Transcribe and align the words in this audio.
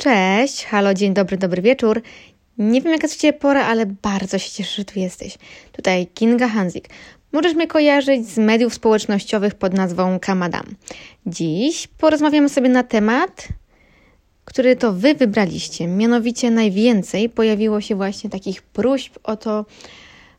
Cześć, 0.00 0.64
halo, 0.64 0.94
dzień 0.94 1.14
dobry, 1.14 1.36
dobry 1.36 1.62
wieczór. 1.62 2.02
Nie 2.58 2.82
wiem 2.82 2.92
jaka 2.92 3.06
jest 3.06 3.20
Ciebie 3.20 3.38
pora, 3.38 3.66
ale 3.66 3.86
bardzo 3.86 4.38
się 4.38 4.50
cieszę, 4.50 4.76
że 4.76 4.84
tu 4.84 4.98
jesteś. 4.98 5.38
Tutaj 5.72 6.06
Kinga 6.06 6.48
Hanzik. 6.48 6.88
Możesz 7.32 7.54
mnie 7.54 7.66
kojarzyć 7.66 8.28
z 8.28 8.38
mediów 8.38 8.74
społecznościowych 8.74 9.54
pod 9.54 9.74
nazwą 9.74 10.18
Kamadam. 10.20 10.64
Dziś 11.26 11.86
porozmawiamy 11.98 12.48
sobie 12.48 12.68
na 12.68 12.82
temat, 12.82 13.48
który 14.44 14.76
to 14.76 14.92
Wy 14.92 15.14
wybraliście. 15.14 15.86
Mianowicie 15.86 16.50
najwięcej 16.50 17.28
pojawiło 17.28 17.80
się 17.80 17.94
właśnie 17.94 18.30
takich 18.30 18.62
próśb 18.62 19.18
o 19.22 19.36
to, 19.36 19.66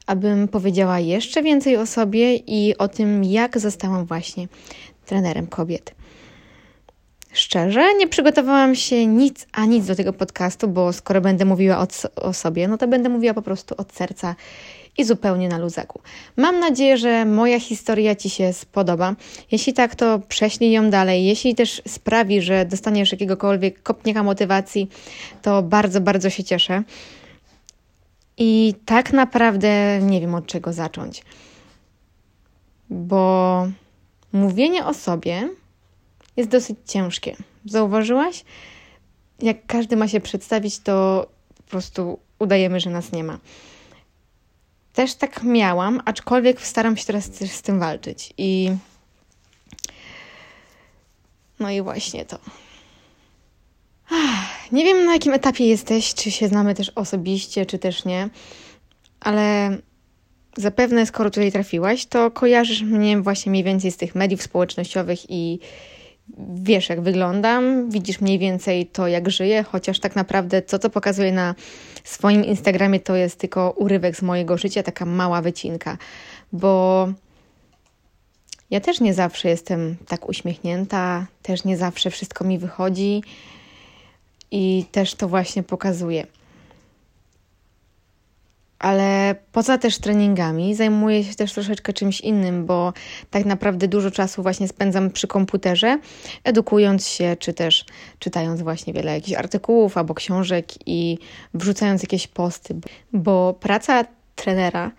abym 0.08 0.48
powiedziała 0.48 1.00
jeszcze 1.00 1.44
więcej 1.44 1.78
o 1.78 1.86
sobie 1.86 2.36
i 2.36 2.78
o 2.78 2.88
tym, 2.88 3.24
jak 3.24 3.60
zostałam 3.60 4.06
właśnie 4.06 4.48
trenerem 5.06 5.48
kobiet. 5.48 6.01
Szczerze, 7.34 7.96
nie 7.96 8.08
przygotowałam 8.08 8.76
się 8.76 9.08
nic 9.08 9.48
a 9.54 9.66
nic 9.66 9.86
do 9.86 9.96
tego 9.96 10.14
podcastu, 10.14 10.68
bo 10.68 10.94
skoro 10.94 11.22
będę 11.22 11.46
mówiła 11.46 11.80
o, 11.80 11.88
o, 12.16 12.34
sobie, 12.34 12.68
no 12.68 12.78
to 12.78 12.88
będę 12.88 13.10
mówiła 13.10 13.34
po 13.34 13.42
prostu 13.42 13.76
od 13.78 13.94
serca 13.94 14.36
i 14.98 15.04
zupełnie 15.04 15.50
na 15.50 15.58
luzaku. 15.58 16.02
Mam 16.38 16.60
nadzieję, 16.60 16.98
że 16.98 17.26
moja 17.26 17.60
historia 17.60 18.16
Ci 18.16 18.30
się 18.30 18.54
spodoba. 18.54 19.16
Jeśli 19.52 19.74
tak, 19.74 19.96
to 19.96 20.20
prześlij 20.20 20.72
ją 20.72 20.90
dalej. 20.90 21.26
Jeśli 21.26 21.56
też 21.56 21.82
sprawi, 21.88 22.42
że 22.42 22.66
dostaniesz 22.66 23.12
jakiegokolwiek 23.12 23.84
kopnika 23.84 24.24
motywacji, 24.24 24.90
to 25.42 25.64
bardzo, 25.64 26.02
bardzo 26.02 26.30
się 26.30 26.44
cieszę. 26.44 26.84
I 28.38 28.74
tak 28.86 29.14
naprawdę 29.14 30.00
nie 30.02 30.22
wiem 30.22 30.36
od 30.36 30.46
czego 30.46 30.74
zacząć. 30.74 31.24
Bo 32.90 33.68
mówienie 34.34 34.86
o 34.86 34.94
sobie 34.94 35.50
jest 36.38 36.50
dosyć 36.50 36.78
ciężkie. 36.86 37.36
Zauważyłaś? 37.66 38.44
Jak 39.42 39.66
każdy 39.66 39.98
ma 39.98 40.08
się 40.08 40.22
przedstawić, 40.22 40.80
to 40.80 41.28
po 41.58 41.64
prostu 41.64 42.20
udajemy, 42.40 42.80
że 42.80 42.90
nas 42.90 43.12
nie 43.12 43.24
ma. 43.24 43.40
Też 44.94 45.16
tak 45.16 45.44
miałam, 45.44 46.02
aczkolwiek 46.06 46.62
staram 46.62 46.98
się 46.98 47.06
teraz 47.06 47.26
z 47.26 47.62
tym 47.62 47.80
walczyć. 47.80 48.34
I 48.38 48.72
no 51.60 51.72
i 51.72 51.82
właśnie 51.82 52.26
to. 52.26 52.40
Nie 54.72 54.84
wiem 54.86 55.06
na 55.06 55.14
jakim 55.14 55.34
etapie 55.34 55.68
jesteś, 55.68 56.14
czy 56.14 56.32
się 56.32 56.48
znamy 56.48 56.76
też 56.76 56.90
osobiście, 56.90 57.66
czy 57.66 57.80
też 57.80 58.06
nie, 58.06 58.30
ale 59.20 59.78
zapewne 60.58 61.06
skoro 61.06 61.30
tutaj 61.30 61.52
trafiłaś, 61.52 62.06
to 62.06 62.32
kojarzysz 62.32 62.82
mnie 62.82 63.22
właśnie 63.22 63.50
mniej 63.50 63.64
więcej 63.64 63.92
z 63.92 63.98
tych 63.98 64.16
mediów 64.16 64.42
społecznościowych 64.42 65.20
i 65.30 65.60
wiesz, 66.38 66.90
jak 66.90 67.02
wyglądam, 67.02 67.90
widzisz 67.90 68.22
mniej 68.22 68.40
więcej 68.40 68.86
to, 68.86 69.08
jak 69.08 69.30
żyję, 69.30 69.64
chociaż 69.64 70.00
tak 70.00 70.16
naprawdę 70.16 70.62
to, 70.62 70.80
co 70.80 70.90
pokazuję 70.90 71.32
na 71.32 71.56
swoim 72.04 72.46
Instagramie, 72.46 73.00
to 73.00 73.16
jest 73.16 73.40
tylko 73.40 73.72
urywek 73.72 74.16
z 74.16 74.22
mojego 74.22 74.58
życia, 74.58 74.84
taka 74.84 75.06
mała 75.06 75.42
wycinka, 75.42 75.98
bo 76.54 77.08
ja 78.70 78.80
też 78.80 79.00
nie 79.00 79.14
zawsze 79.14 79.50
jestem 79.50 79.96
tak 80.08 80.30
uśmiechnięta, 80.30 81.28
też 81.42 81.64
nie 81.64 81.78
zawsze 81.78 82.10
wszystko 82.10 82.46
mi 82.46 82.60
wychodzi 82.60 83.24
i 84.52 84.86
też 84.92 85.16
to 85.16 85.28
właśnie 85.28 85.64
pokazuję 85.64 86.28
ale 88.82 89.36
poza 89.52 89.78
też 89.78 89.98
treningami 89.98 90.76
zajmuję 90.76 91.24
się 91.24 91.36
też 91.36 91.54
troszeczkę 91.54 91.94
czymś 91.94 92.22
innym, 92.22 92.66
bo 92.66 92.94
tak 93.30 93.46
naprawdę 93.46 93.88
dużo 93.88 94.12
czasu 94.12 94.44
właśnie 94.44 94.68
spędzam 94.68 95.10
przy 95.10 95.28
komputerze, 95.28 96.00
edukując 96.44 97.08
się, 97.08 97.36
czy 97.40 97.54
też 97.54 97.86
czytając 98.20 98.62
właśnie 98.62 98.94
wiele 98.94 99.14
jakichś 99.14 99.38
artykułów 99.38 99.98
albo 99.98 100.14
książek 100.14 100.66
i 100.86 101.18
wrzucając 101.54 102.02
jakieś 102.02 102.28
posty, 102.28 102.76
bo 103.14 103.54
praca 103.60 104.06
trenera, 104.36 104.92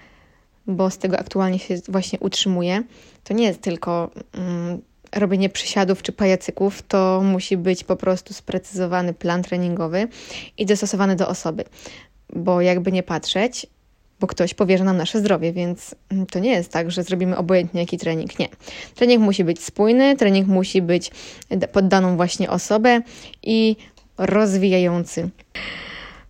bo 0.66 0.90
z 0.90 0.98
tego 0.98 1.18
aktualnie 1.18 1.58
się 1.58 1.74
właśnie 1.88 2.18
utrzymuję, 2.18 2.82
to 3.24 3.34
nie 3.34 3.44
jest 3.44 3.60
tylko 3.60 4.10
mm, 4.34 4.82
robienie 5.12 5.48
przysiadów 5.48 6.02
czy 6.02 6.12
pajacyków, 6.12 6.82
to 6.82 7.20
musi 7.24 7.56
być 7.56 7.84
po 7.84 7.96
prostu 7.96 8.34
sprecyzowany 8.34 9.14
plan 9.14 9.42
treningowy 9.42 10.08
i 10.58 10.66
dostosowany 10.66 11.16
do 11.16 11.28
osoby 11.28 11.64
bo 12.32 12.60
jakby 12.60 12.92
nie 12.92 13.02
patrzeć, 13.02 13.66
bo 14.20 14.26
ktoś 14.26 14.54
powierza 14.54 14.84
nam 14.84 14.96
nasze 14.96 15.18
zdrowie, 15.18 15.52
więc 15.52 15.94
to 16.30 16.38
nie 16.38 16.50
jest 16.50 16.72
tak, 16.72 16.90
że 16.90 17.02
zrobimy 17.02 17.36
obojętnie 17.36 17.80
jaki 17.80 17.98
trening. 17.98 18.38
Nie. 18.38 18.48
Trening 18.94 19.22
musi 19.22 19.44
być 19.44 19.64
spójny, 19.64 20.16
trening 20.16 20.48
musi 20.48 20.82
być 20.82 21.10
pod 21.72 21.88
daną 21.88 22.16
właśnie 22.16 22.50
osobę 22.50 23.00
i 23.42 23.76
rozwijający. 24.18 25.30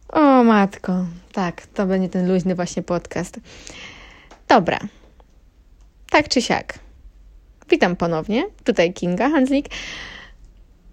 O 0.08 0.44
matko, 0.44 1.06
tak, 1.32 1.66
to 1.66 1.86
będzie 1.86 2.08
ten 2.08 2.32
luźny 2.32 2.54
właśnie 2.54 2.82
podcast. 2.82 3.40
Dobra, 4.48 4.78
tak 6.10 6.28
czy 6.28 6.42
siak. 6.42 6.78
Witam 7.70 7.96
ponownie, 7.96 8.44
tutaj 8.64 8.92
Kinga 8.92 9.30
Hanslik. 9.30 9.68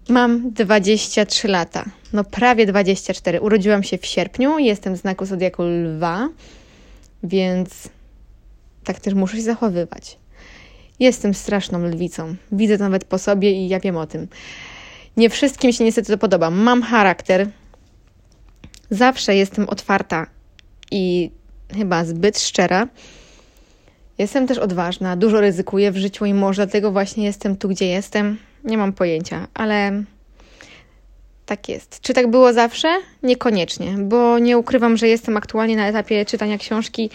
Mam 0.10 0.52
23 0.52 1.48
lata, 1.48 1.86
no 2.14 2.24
prawie 2.24 2.66
24. 2.66 3.42
Urodziłam 3.42 3.84
się 3.84 3.98
w 3.98 4.06
sierpniu, 4.06 4.60
jestem 4.60 4.96
z 4.96 5.02
znaku 5.02 5.26
zodiaku 5.26 5.64
lwa, 5.64 6.30
więc 7.24 7.90
tak 8.84 9.00
też 9.00 9.14
muszę 9.14 9.38
się 9.38 9.44
zachowywać. 9.44 10.18
Jestem 11.00 11.34
straszną 11.34 11.86
lwicą. 11.86 12.36
Widzę 12.52 12.78
to 12.78 12.84
nawet 12.84 13.06
po 13.06 13.18
sobie 13.18 13.52
i 13.52 13.70
ja 13.70 13.80
wiem 13.80 13.98
o 13.98 14.08
tym. 14.08 14.28
Nie 15.18 15.30
wszystkim 15.30 15.74
się 15.74 15.84
niestety 15.84 16.12
to 16.12 16.18
podoba. 16.18 16.50
Mam 16.50 16.82
charakter. 16.82 17.50
Zawsze 18.90 19.36
jestem 19.36 19.70
otwarta 19.70 20.28
i 20.92 21.32
chyba 21.76 22.06
zbyt 22.06 22.40
szczera. 22.40 22.88
Jestem 24.18 24.48
też 24.48 24.58
odważna, 24.58 25.16
dużo 25.16 25.42
ryzykuję 25.42 25.92
w 25.92 25.98
życiu 25.98 26.26
i 26.26 26.34
może 26.34 26.66
dlatego 26.66 26.92
właśnie 26.92 27.26
jestem 27.26 27.58
tu, 27.58 27.70
gdzie 27.70 27.86
jestem. 27.86 28.38
Nie 28.64 28.78
mam 28.78 28.94
pojęcia, 28.94 29.48
ale 29.54 30.04
tak 31.46 31.70
jest. 31.70 32.02
Czy 32.02 32.14
tak 32.14 32.28
było 32.28 32.54
zawsze? 32.54 32.88
Niekoniecznie, 33.24 33.96
bo 33.98 34.40
nie 34.40 34.58
ukrywam, 34.58 34.98
że 34.98 35.08
jestem 35.08 35.38
aktualnie 35.38 35.76
na 35.76 35.88
etapie 35.88 36.26
czytania 36.26 36.58
książki 36.58 37.10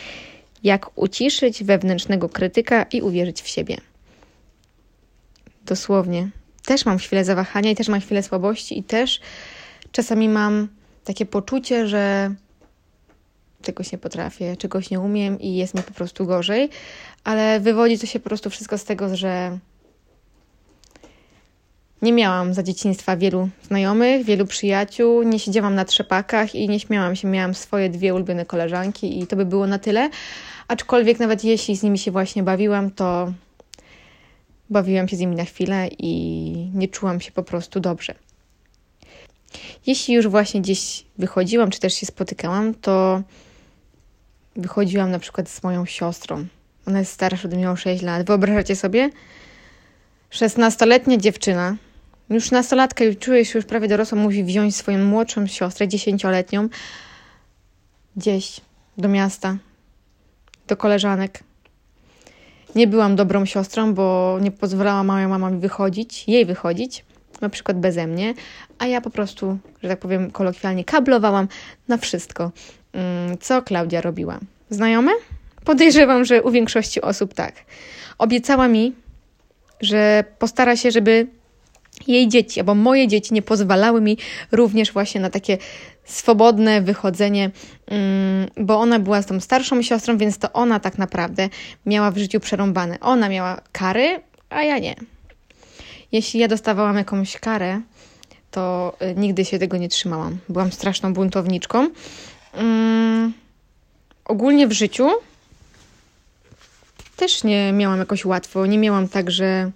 Jak 0.65 0.91
uciszyć 0.99 1.65
wewnętrznego 1.65 2.29
krytyka 2.29 2.83
i 2.83 3.03
uwierzyć 3.03 3.43
w 3.43 3.49
siebie. 3.49 3.77
Dosłownie. 5.65 6.29
Też 6.65 6.87
mam 6.87 6.99
chwilę 6.99 7.25
zawahania 7.25 7.71
i 7.71 7.77
też 7.77 7.89
mam 7.89 8.01
chwilę 8.01 8.23
słabości 8.23 8.79
i 8.79 8.83
też 8.83 9.21
czasami 9.93 10.29
mam 10.29 10.69
takie 11.05 11.27
poczucie, 11.27 11.89
że 11.89 12.35
czegoś 13.63 13.93
nie 13.93 13.99
potrafię, 13.99 14.57
czegoś 14.57 14.91
nie 14.91 15.01
umiem 15.01 15.41
i 15.41 15.55
jest 15.55 15.75
mi 15.75 15.83
po 15.83 15.93
prostu 15.93 16.27
gorzej, 16.27 16.71
ale 17.25 17.61
wywodzi 17.61 17.99
to 17.99 18.07
się 18.07 18.21
po 18.21 18.29
prostu 18.29 18.51
wszystko 18.51 18.79
z 18.79 18.85
tego, 18.85 19.17
że 19.17 19.59
nie 22.05 22.13
miałam 22.13 22.55
za 22.55 22.63
dzieciństwa 22.63 23.17
wielu 23.17 23.49
znajomych, 23.63 24.25
wielu 24.25 24.47
przyjaciół, 24.47 25.23
nie 25.23 25.39
siedziałam 25.39 25.75
na 25.75 25.85
trzepakach 25.85 26.55
i 26.55 26.69
nie 26.69 26.81
śmiałam 26.81 27.17
się. 27.17 27.29
Miałam 27.29 27.55
swoje 27.55 27.89
dwie 27.89 28.15
ulubione 28.15 28.47
koleżanki 28.47 29.23
i 29.23 29.27
to 29.27 29.37
by 29.37 29.45
było 29.47 29.67
na 29.67 29.79
tyle. 29.79 30.11
Aczkolwiek 30.69 31.19
nawet 31.19 31.45
jeśli 31.45 31.77
z 31.77 31.83
nimi 31.83 31.99
się 31.99 32.11
właśnie 32.11 32.43
bawiłam, 32.43 32.91
to 32.91 33.33
bawiłam 34.71 35.09
się 35.09 35.17
z 35.17 35.21
nimi 35.21 35.37
na 35.37 35.45
chwilę 35.45 35.89
i 35.99 36.13
nie 36.75 36.89
czułam 36.89 37.21
się 37.21 37.33
po 37.33 37.43
prostu 37.43 37.81
dobrze. 37.81 38.15
Jeśli 39.87 40.15
już 40.15 40.29
właśnie 40.29 40.61
gdzieś 40.61 41.05
wychodziłam, 41.19 41.71
czy 41.71 41.81
też 41.81 41.95
się 41.95 42.07
spotykałam, 42.07 42.75
to 42.75 43.23
wychodziłam 44.57 45.11
na 45.11 45.19
przykład 45.19 45.49
z 45.49 45.63
moją 45.63 45.87
siostrą. 45.87 46.47
Ona 46.87 46.99
jest 46.99 47.13
starsza 47.13 47.49
ode 47.49 47.57
mnie 47.57 47.71
o 47.71 47.77
6 47.77 48.03
lat. 48.03 48.27
Wyobrażacie 48.27 48.77
sobie? 48.77 49.11
16-letnia 50.31 51.17
dziewczyna 51.17 51.77
już 52.31 52.51
nastolatka 52.51 53.05
i 53.05 53.17
czuje 53.17 53.45
się 53.45 53.59
już 53.59 53.67
prawie 53.67 53.89
dorosła, 53.89 54.19
musi 54.19 54.45
wziąć 54.45 54.77
swoją 54.77 55.05
młodszą 55.05 55.47
siostrę, 55.47 55.89
dziesięcioletnią, 55.89 56.69
gdzieś 58.17 58.61
do 58.99 59.09
miasta, 59.09 59.57
do 60.67 60.77
koleżanek. 60.77 61.41
Nie 62.75 62.87
byłam 62.87 63.17
dobrą 63.17 63.45
siostrą, 63.45 63.95
bo 63.95 64.39
nie 64.41 64.51
pozwalała 64.51 65.05
moja 65.05 65.29
mama 65.29 65.51
mi 65.51 65.61
wychodzić, 65.61 66.29
jej 66.29 66.47
wychodzić, 66.47 67.05
na 67.41 67.49
przykład 67.49 67.81
beze 67.81 68.07
mnie, 68.07 68.35
a 68.79 68.87
ja 68.87 69.01
po 69.01 69.11
prostu, 69.11 69.59
że 69.83 69.89
tak 69.89 69.99
powiem 69.99 70.31
kolokwialnie, 70.31 70.85
kablowałam 70.85 71.49
na 71.89 71.97
wszystko, 71.97 72.53
mm, 72.93 73.39
co 73.39 73.63
Klaudia 73.63 74.01
robiła. 74.01 74.39
Znajome? 74.71 75.13
Podejrzewam, 75.65 76.25
że 76.25 76.43
u 76.43 76.51
większości 76.51 77.01
osób 77.01 77.35
tak. 77.35 77.55
Obiecała 78.19 78.69
mi, 78.69 78.93
że 79.81 80.25
postara 80.39 80.77
się, 80.77 80.91
żeby 80.91 81.27
jej 82.07 82.29
dzieci, 82.29 82.61
albo 82.61 82.75
moje 82.75 83.09
dzieci 83.09 83.35
nie 83.35 83.43
pozwalały 83.43 84.01
mi 84.01 84.19
również 84.53 84.93
właśnie 84.93 85.21
na 85.21 85.31
takie 85.31 85.59
swobodne 86.05 86.83
wychodzenie, 86.83 87.51
mm, 87.87 88.49
bo 88.57 88.79
ona 88.79 88.99
była 88.99 89.23
z 89.23 89.27
tą 89.27 89.41
starszą 89.41 89.83
siostrą, 89.83 90.19
więc 90.19 90.39
to 90.39 90.53
ona 90.53 90.81
tak 90.81 90.99
naprawdę 90.99 91.49
miała 91.87 92.11
w 92.11 92.19
życiu 92.19 92.41
przerąbane. 92.41 93.01
Ona 93.01 93.29
miała 93.29 93.61
kary, 93.73 94.21
a 94.51 94.63
ja 94.63 94.79
nie. 94.79 94.95
Jeśli 96.13 96.41
ja 96.41 96.49
dostawałam 96.49 96.97
jakąś 96.97 97.39
karę, 97.39 97.81
to 98.51 98.97
y, 99.03 99.15
nigdy 99.17 99.45
się 99.45 99.59
tego 99.59 99.77
nie 99.77 99.89
trzymałam. 99.89 100.39
Byłam 100.49 100.73
straszną 100.73 101.15
buntowniczką. 101.15 101.89
Mm, 102.55 103.33
ogólnie 104.25 104.67
w 104.67 104.73
życiu 104.73 105.09
też 107.17 107.45
nie 107.45 107.73
miałam 107.73 107.99
jakoś 107.99 108.25
łatwo. 108.25 108.67
Nie 108.67 108.79
miałam 108.79 109.09
tak, 109.09 109.31
że 109.31 109.71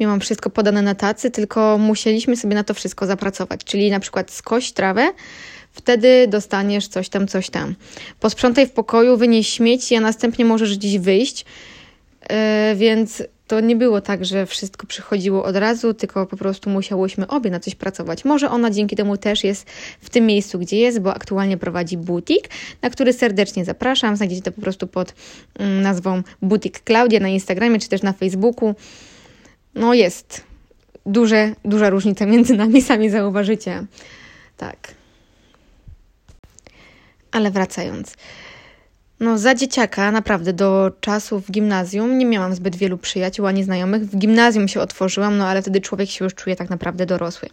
miałam 0.00 0.20
wszystko 0.20 0.50
podane 0.50 0.82
na 0.82 0.94
tacy, 0.94 1.30
tylko 1.30 1.78
musieliśmy 1.78 2.36
sobie 2.36 2.54
na 2.54 2.64
to 2.64 2.74
wszystko 2.74 3.06
zapracować. 3.06 3.64
Czyli 3.64 3.90
na 3.90 4.00
przykład 4.00 4.30
skość 4.30 4.72
trawę, 4.72 5.12
wtedy 5.72 6.26
dostaniesz 6.28 6.88
coś 6.88 7.08
tam, 7.08 7.28
coś 7.28 7.50
tam. 7.50 7.74
Posprzątaj 8.20 8.66
w 8.66 8.70
pokoju, 8.70 9.16
wynieś 9.16 9.48
śmieci, 9.48 9.96
a 9.96 10.00
następnie 10.00 10.44
możesz 10.44 10.76
gdzieś 10.76 10.98
wyjść. 10.98 11.44
Yy, 12.30 12.76
więc 12.76 13.22
to 13.48 13.60
nie 13.60 13.76
było 13.76 14.00
tak, 14.00 14.24
że 14.24 14.46
wszystko 14.46 14.86
przychodziło 14.86 15.44
od 15.44 15.56
razu, 15.56 15.94
tylko 15.94 16.26
po 16.26 16.36
prostu 16.36 16.70
musiałyśmy 16.70 17.26
obie 17.26 17.50
na 17.50 17.60
coś 17.60 17.74
pracować. 17.74 18.24
Może 18.24 18.50
ona 18.50 18.70
dzięki 18.70 18.96
temu 18.96 19.16
też 19.16 19.44
jest 19.44 19.66
w 20.00 20.10
tym 20.10 20.26
miejscu, 20.26 20.58
gdzie 20.58 20.76
jest, 20.76 21.00
bo 21.00 21.14
aktualnie 21.14 21.56
prowadzi 21.56 21.96
butik, 21.96 22.48
na 22.82 22.90
który 22.90 23.12
serdecznie 23.12 23.64
zapraszam. 23.64 24.16
Znajdziecie 24.16 24.42
to 24.42 24.52
po 24.52 24.60
prostu 24.60 24.86
pod 24.86 25.14
mm, 25.58 25.82
nazwą 25.82 26.22
Butik 26.42 26.80
Klaudia 26.80 27.20
na 27.20 27.28
Instagramie 27.28 27.78
czy 27.78 27.88
też 27.88 28.02
na 28.02 28.12
Facebooku. 28.12 28.74
No 29.74 29.94
jest 29.94 30.44
duże, 31.06 31.52
duża 31.64 31.90
różnica 31.90 32.26
między 32.26 32.56
nami, 32.56 32.82
sami 32.82 33.10
zauważycie. 33.10 33.84
Tak. 34.56 34.94
Ale 37.32 37.50
wracając. 37.50 38.14
No, 39.20 39.38
za 39.38 39.54
dzieciaka, 39.54 40.12
naprawdę 40.12 40.52
do 40.52 40.92
czasów 41.00 41.46
w 41.46 41.50
gimnazjum 41.50 42.18
nie 42.18 42.26
miałam 42.26 42.54
zbyt 42.54 42.76
wielu 42.76 42.98
przyjaciół 42.98 43.46
ani 43.46 43.64
znajomych. 43.64 44.04
W 44.04 44.16
gimnazjum 44.16 44.68
się 44.68 44.80
otworzyłam, 44.80 45.36
no 45.36 45.46
ale 45.46 45.62
wtedy 45.62 45.80
człowiek 45.80 46.10
się 46.10 46.24
już 46.24 46.34
czuje 46.34 46.56
tak 46.56 46.70
naprawdę 46.70 47.06
dorosły. 47.06 47.48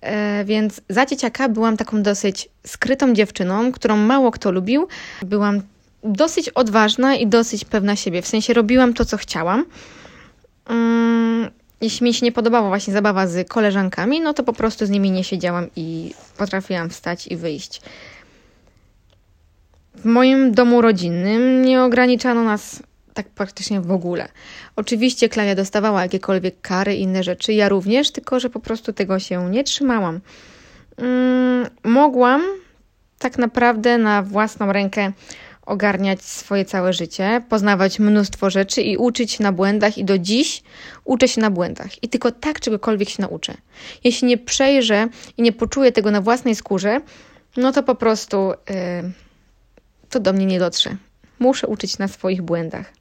E, 0.00 0.44
więc 0.44 0.80
za 0.88 1.06
dzieciaka 1.06 1.48
byłam 1.48 1.76
taką 1.76 2.02
dosyć 2.02 2.48
skrytą 2.66 3.14
dziewczyną, 3.14 3.72
którą 3.72 3.96
mało 3.96 4.30
kto 4.30 4.52
lubił. 4.52 4.88
Byłam 5.22 5.62
dosyć 6.04 6.48
odważna 6.48 7.14
i 7.14 7.26
dosyć 7.26 7.64
pewna 7.64 7.96
siebie. 7.96 8.22
W 8.22 8.26
sensie 8.26 8.54
robiłam 8.54 8.94
to, 8.94 9.04
co 9.04 9.16
chciałam. 9.16 9.64
Mm, 10.68 11.50
jeśli 11.80 12.04
mi 12.04 12.14
się 12.14 12.26
nie 12.26 12.32
podobała 12.32 12.68
właśnie 12.68 12.92
zabawa 12.92 13.26
z 13.26 13.48
koleżankami, 13.48 14.20
no 14.20 14.34
to 14.34 14.42
po 14.42 14.52
prostu 14.52 14.86
z 14.86 14.90
nimi 14.90 15.10
nie 15.10 15.24
siedziałam 15.24 15.66
i 15.76 16.14
potrafiłam 16.36 16.90
wstać 16.90 17.26
i 17.26 17.36
wyjść. 17.36 17.82
W 19.94 20.04
moim 20.04 20.52
domu 20.52 20.80
rodzinnym 20.80 21.62
nie 21.62 21.82
ograniczano 21.82 22.44
nas 22.44 22.82
tak 23.14 23.28
praktycznie 23.28 23.80
w 23.80 23.90
ogóle. 23.90 24.28
Oczywiście 24.76 25.28
Klaja 25.28 25.54
dostawała 25.54 26.02
jakiekolwiek 26.02 26.60
kary 26.60 26.94
inne 26.94 27.22
rzeczy, 27.22 27.52
ja 27.52 27.68
również, 27.68 28.10
tylko 28.10 28.40
że 28.40 28.50
po 28.50 28.60
prostu 28.60 28.92
tego 28.92 29.18
się 29.18 29.50
nie 29.50 29.64
trzymałam. 29.64 30.20
Mm, 30.96 31.66
mogłam 31.84 32.42
tak 33.18 33.38
naprawdę 33.38 33.98
na 33.98 34.22
własną 34.22 34.72
rękę 34.72 35.12
ogarniać 35.66 36.22
swoje 36.22 36.64
całe 36.64 36.92
życie, 36.92 37.42
poznawać 37.48 37.98
mnóstwo 37.98 38.50
rzeczy 38.50 38.82
i 38.82 38.96
uczyć 38.96 39.32
się 39.32 39.42
na 39.42 39.52
błędach, 39.52 39.98
i 39.98 40.04
do 40.04 40.18
dziś 40.18 40.62
uczę 41.04 41.28
się 41.28 41.40
na 41.40 41.50
błędach. 41.50 42.02
I 42.02 42.08
tylko 42.08 42.30
tak 42.30 42.60
czegokolwiek 42.60 43.08
się 43.08 43.22
nauczę. 43.22 43.54
Jeśli 44.04 44.28
nie 44.28 44.38
przejrzę 44.38 45.08
i 45.36 45.42
nie 45.42 45.52
poczuję 45.52 45.92
tego 45.92 46.10
na 46.10 46.20
własnej 46.20 46.54
skórze, 46.54 47.00
no 47.56 47.72
to 47.72 47.82
po 47.82 47.94
prostu. 47.94 48.52
Yy, 48.70 49.12
to 50.10 50.20
do 50.20 50.32
mnie 50.32 50.46
nie 50.46 50.58
dotrze. 50.58 50.96
Muszę 51.38 51.66
uczyć 51.66 51.98
na 51.98 52.08
swoich 52.08 52.42
błędach. 52.42 52.92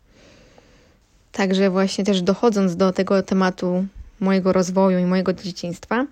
Także 1.32 1.70
właśnie 1.70 2.04
też 2.04 2.22
dochodząc 2.22 2.76
do 2.76 2.92
tego 2.92 3.24
tematu 3.24 3.86
mojego 4.20 4.54
rozwoju 4.54 5.00
i 5.00 5.06
mojego 5.06 5.34
dzieciństwa, 5.34 6.06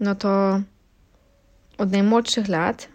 no 0.00 0.14
to 0.14 0.60
od 1.78 1.92
najmłodszych 1.92 2.48
lat 2.48 2.88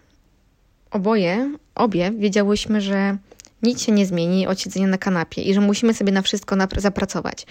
oboje, 0.91 1.53
obie 1.75 2.11
wiedziałyśmy, 2.17 2.81
że 2.81 3.17
nic 3.63 3.81
się 3.81 3.91
nie 3.91 4.05
zmieni 4.05 4.47
od 4.47 4.61
siedzenia 4.61 4.87
na 4.87 4.97
kanapie 4.97 5.41
i 5.41 5.53
że 5.53 5.61
musimy 5.61 5.93
sobie 5.93 6.11
na 6.11 6.21
wszystko 6.21 6.55
zapracować. 6.77 7.45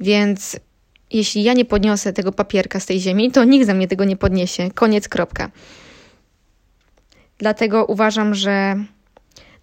Więc 0.00 0.56
jeśli 1.10 1.42
ja 1.42 1.52
nie 1.52 1.64
podniosę 1.64 2.12
tego 2.12 2.32
papierka 2.32 2.80
z 2.80 2.86
tej 2.86 3.00
ziemi, 3.00 3.30
to 3.32 3.44
nikt 3.44 3.66
za 3.66 3.74
mnie 3.74 3.88
tego 3.88 4.04
nie 4.04 4.16
podniesie. 4.16 4.70
Koniec, 4.70 5.08
kropka. 5.08 5.50
Dlatego 7.38 7.84
uważam, 7.84 8.34
że 8.34 8.84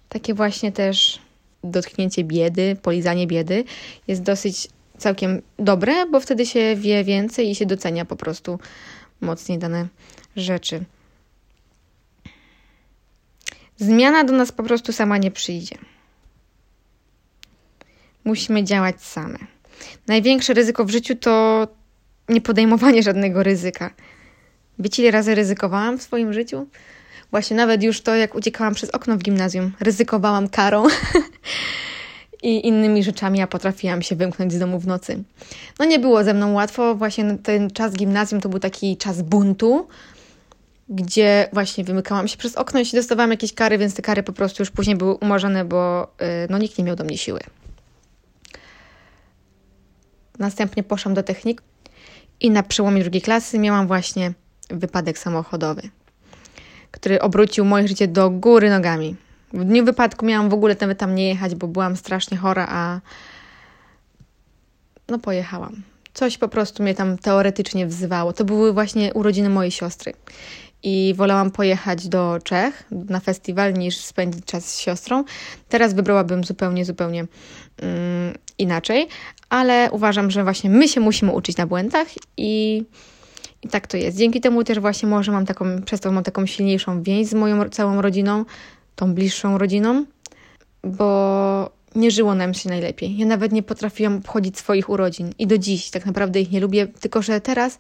takie 0.10 0.34
właśnie 0.34 0.72
też 0.72 1.20
dotknięcie 1.64 2.24
biedy, 2.24 2.78
polizanie 2.82 3.28
biedy 3.28 3.64
jest 4.08 4.22
dosyć 4.22 4.68
całkiem 4.98 5.42
dobre, 5.60 6.06
bo 6.06 6.20
wtedy 6.20 6.46
się 6.46 6.76
wie 6.76 7.04
więcej 7.04 7.50
i 7.50 7.56
się 7.56 7.66
docenia 7.66 8.06
po 8.06 8.16
prostu 8.16 8.60
mocniej 9.22 9.58
dane 9.58 9.88
rzeczy. 10.36 10.84
Zmiana 13.82 14.24
do 14.24 14.34
nas 14.34 14.52
po 14.52 14.64
prostu 14.64 14.94
sama 14.94 15.18
nie 15.18 15.32
przyjdzie. 15.32 15.76
Musimy 18.24 18.64
działać 18.64 19.02
same. 19.02 19.38
Największe 20.08 20.54
ryzyko 20.54 20.86
w 20.86 20.90
życiu 20.90 21.16
to 21.16 21.68
nie 22.30 22.42
podejmowanie 22.42 23.04
żadnego 23.10 23.44
ryzyka. 23.44 23.94
Wiecie, 24.80 25.04
ile 25.04 25.12
razy 25.12 25.36
ryzykowałam 25.36 25.98
w 25.98 26.04
swoim 26.04 26.34
życiu? 26.34 26.68
Właśnie 27.32 27.58
nawet 27.58 27.84
już 27.84 28.02
to, 28.02 28.16
jak 28.16 28.36
uciekałam 28.36 28.74
przez 28.74 28.90
okno 28.90 29.18
w 29.18 29.20
gimnazjum, 29.20 29.72
ryzykowałam 29.80 30.50
karą 30.50 30.84
i 32.44 32.68
innymi 32.68 33.04
rzeczami, 33.04 33.40
ja 33.40 33.48
potrafiłam 33.48 34.02
się 34.02 34.16
wymknąć 34.16 34.54
z 34.54 34.60
domu 34.60 34.80
w 34.80 34.88
nocy. 34.88 35.24
No 35.80 35.86
nie 35.86 36.00
było 36.00 36.24
ze 36.24 36.34
mną 36.34 36.54
łatwo, 36.54 36.96
właśnie 36.96 37.38
ten 37.44 37.72
czas 37.72 37.94
gimnazjum 37.94 38.42
to 38.42 38.50
był 38.50 38.60
taki 38.60 38.98
czas 38.98 39.22
buntu, 39.22 39.88
gdzie 40.92 41.50
właśnie 41.54 41.84
wymykałam 41.84 42.28
się 42.28 42.38
przez 42.38 42.56
okno 42.56 42.80
i 42.80 42.86
dostawałam 42.94 43.32
jakieś 43.32 43.54
kary, 43.54 43.78
więc 43.78 43.96
te 43.96 44.02
kary 44.02 44.24
po 44.24 44.34
prostu 44.34 44.62
już 44.62 44.72
później 44.72 44.96
były 44.96 45.14
umorzone, 45.14 45.66
bo 45.66 46.08
yy, 46.20 46.28
no, 46.50 46.58
nikt 46.58 46.78
nie 46.78 46.84
miał 46.84 46.96
do 46.96 47.04
mnie 47.04 47.18
siły. 47.18 47.40
Następnie 50.40 50.84
poszłam 50.84 51.14
do 51.14 51.24
technik 51.24 51.62
i 52.40 52.52
na 52.52 52.64
przełomie 52.64 53.02
drugiej 53.02 53.22
klasy 53.22 53.60
miałam 53.60 53.88
właśnie 53.88 54.34
wypadek 54.70 55.18
samochodowy 55.18 55.90
który 56.92 57.22
obrócił 57.22 57.66
moje 57.66 57.88
życie 57.88 58.08
do 58.08 58.30
góry 58.30 58.70
nogami. 58.70 59.16
W 59.54 59.64
dniu 59.64 59.86
wypadku 59.86 60.26
miałam 60.26 60.50
w 60.50 60.54
ogóle 60.54 60.76
nawet 60.82 60.98
tam 60.98 61.16
nie 61.16 61.28
jechać, 61.28 61.56
bo 61.56 61.68
byłam 61.68 61.96
strasznie 61.96 62.38
chora, 62.38 62.68
a 62.70 63.00
no 65.08 65.20
pojechałam. 65.20 65.82
Coś 66.14 66.38
po 66.38 66.48
prostu 66.48 66.84
mnie 66.84 66.96
tam 66.96 67.18
teoretycznie 67.18 67.88
wzywało. 67.88 68.34
To 68.34 68.46
były 68.46 68.74
właśnie 68.74 69.14
urodziny 69.14 69.50
mojej 69.50 69.72
siostry. 69.72 70.14
I 70.84 71.14
wolałam 71.18 71.52
pojechać 71.52 72.08
do 72.08 72.40
Czech 72.44 72.84
na 72.92 73.20
festiwal 73.20 73.74
niż 73.74 73.98
spędzić 73.98 74.46
czas 74.46 74.66
z 74.66 74.80
siostrą. 74.80 75.24
Teraz 75.70 75.94
wybrałabym 75.94 76.44
zupełnie, 76.44 76.86
zupełnie 76.86 77.20
um, 77.22 77.30
inaczej, 78.58 79.08
ale 79.50 79.90
uważam, 79.92 80.32
że 80.32 80.44
właśnie 80.44 80.70
my 80.70 80.88
się 80.88 81.00
musimy 81.00 81.32
uczyć 81.32 81.58
na 81.58 81.68
błędach 81.68 82.08
i 82.38 82.84
i 83.64 83.68
tak 83.68 83.88
to 83.88 83.98
jest. 83.98 84.18
Dzięki 84.18 84.42
temu 84.42 84.64
też 84.64 84.80
właśnie 84.80 85.10
może 85.10 85.32
mam 85.32 85.46
taką, 85.46 85.82
przez 85.82 86.00
to 86.00 86.12
mam 86.12 86.24
taką 86.24 86.46
silniejszą 86.46 87.04
więź 87.04 87.28
z 87.28 87.34
moją 87.34 87.70
całą 87.70 88.02
rodziną, 88.02 88.46
tą 88.96 89.14
bliższą 89.14 89.58
rodziną, 89.58 90.06
bo 90.84 91.72
nie 91.96 92.12
żyło 92.12 92.36
nam 92.36 92.54
się 92.54 92.70
najlepiej. 92.70 93.18
Ja 93.18 93.26
nawet 93.26 93.52
nie 93.52 93.64
potrafiłam 93.64 94.18
obchodzić 94.18 94.58
swoich 94.58 94.90
urodzin 94.90 95.30
i 95.40 95.48
do 95.48 95.58
dziś 95.58 95.90
tak 95.90 96.06
naprawdę 96.06 96.42
ich 96.42 96.52
nie 96.52 96.60
lubię, 96.60 96.88
tylko 96.88 97.22
że 97.22 97.42
teraz 97.42 97.80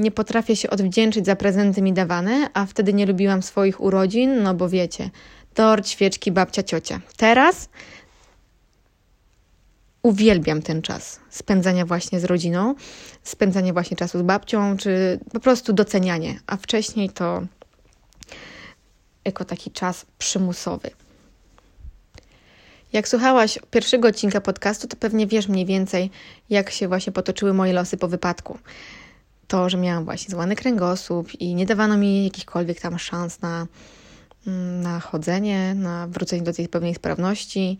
nie 0.00 0.10
potrafię 0.10 0.56
się 0.56 0.70
odwdzięczyć 0.70 1.26
za 1.26 1.36
prezenty 1.36 1.82
mi 1.82 1.92
dawane, 1.92 2.50
a 2.54 2.66
wtedy 2.66 2.92
nie 2.92 3.06
lubiłam 3.06 3.42
swoich 3.42 3.80
urodzin, 3.80 4.42
no 4.42 4.54
bo 4.54 4.68
wiecie, 4.68 5.10
tort, 5.54 5.88
świeczki, 5.88 6.32
babcia, 6.32 6.62
ciocia. 6.62 7.00
Teraz 7.16 7.68
uwielbiam 10.02 10.62
ten 10.62 10.82
czas 10.82 11.20
spędzania 11.30 11.86
właśnie 11.86 12.20
z 12.20 12.24
rodziną, 12.24 12.74
spędzanie 13.22 13.72
właśnie 13.72 13.96
czasu 13.96 14.18
z 14.18 14.22
babcią, 14.22 14.76
czy 14.76 15.18
po 15.32 15.40
prostu 15.40 15.72
docenianie, 15.72 16.40
a 16.46 16.56
wcześniej 16.56 17.10
to 17.10 17.42
jako 19.24 19.44
taki 19.44 19.70
czas 19.70 20.06
przymusowy. 20.18 20.90
Jak 22.92 23.08
słuchałaś 23.08 23.58
pierwszego 23.70 24.08
odcinka 24.08 24.40
podcastu, 24.40 24.88
to 24.88 24.96
pewnie 24.96 25.26
wiesz 25.26 25.48
mniej 25.48 25.66
więcej, 25.66 26.10
jak 26.50 26.70
się 26.70 26.88
właśnie 26.88 27.12
potoczyły 27.12 27.54
moje 27.54 27.72
losy 27.72 27.96
po 27.96 28.08
wypadku. 28.08 28.58
To, 29.50 29.70
że 29.70 29.76
miałam 29.76 30.04
właśnie 30.04 30.30
złany 30.30 30.56
kręgosłup 30.56 31.34
i 31.34 31.54
nie 31.54 31.66
dawano 31.66 31.96
mi 31.96 32.24
jakichkolwiek 32.24 32.80
tam 32.80 32.98
szans 32.98 33.40
na, 33.40 33.66
mm, 34.46 34.80
na 34.80 35.00
chodzenie, 35.00 35.74
na 35.74 36.06
wrócenie 36.06 36.42
do 36.42 36.52
tej 36.52 36.68
pełnej 36.68 36.94
sprawności 36.94 37.78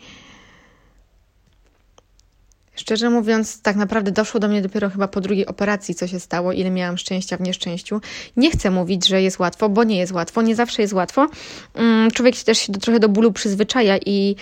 Szczerze 2.81 3.11
mówiąc, 3.11 3.63
tak 3.63 3.77
naprawdę 3.77 4.13
doszło 4.13 4.41
do 4.41 4.49
mnie 4.49 4.63
dopiero 4.63 4.91
chyba 4.91 5.09
po 5.09 5.21
drugiej 5.21 5.47
operacji, 5.47 5.95
co 5.95 6.07
się 6.07 6.21
stało, 6.21 6.53
ile 6.53 6.71
miałam 6.71 6.99
szczęścia 6.99 7.37
w 7.37 7.41
nieszczęściu. 7.41 8.01
Nie 8.37 8.51
chcę 8.51 8.71
mówić, 8.71 9.07
że 9.07 9.23
jest 9.23 9.39
łatwo, 9.39 9.69
bo 9.69 9.85
nie 9.85 9.99
jest 9.99 10.13
łatwo, 10.13 10.43
nie 10.43 10.57
zawsze 10.57 10.83
jest 10.83 10.95
łatwo. 10.95 11.27
Mm, 11.75 12.11
człowiek 12.11 12.35
się 12.35 12.45
też 12.45 12.59
się 12.59 12.73
do, 12.73 12.81
trochę 12.81 13.01
do 13.01 13.09
bólu 13.09 13.33
przyzwyczaja 13.33 13.99
i 14.07 14.37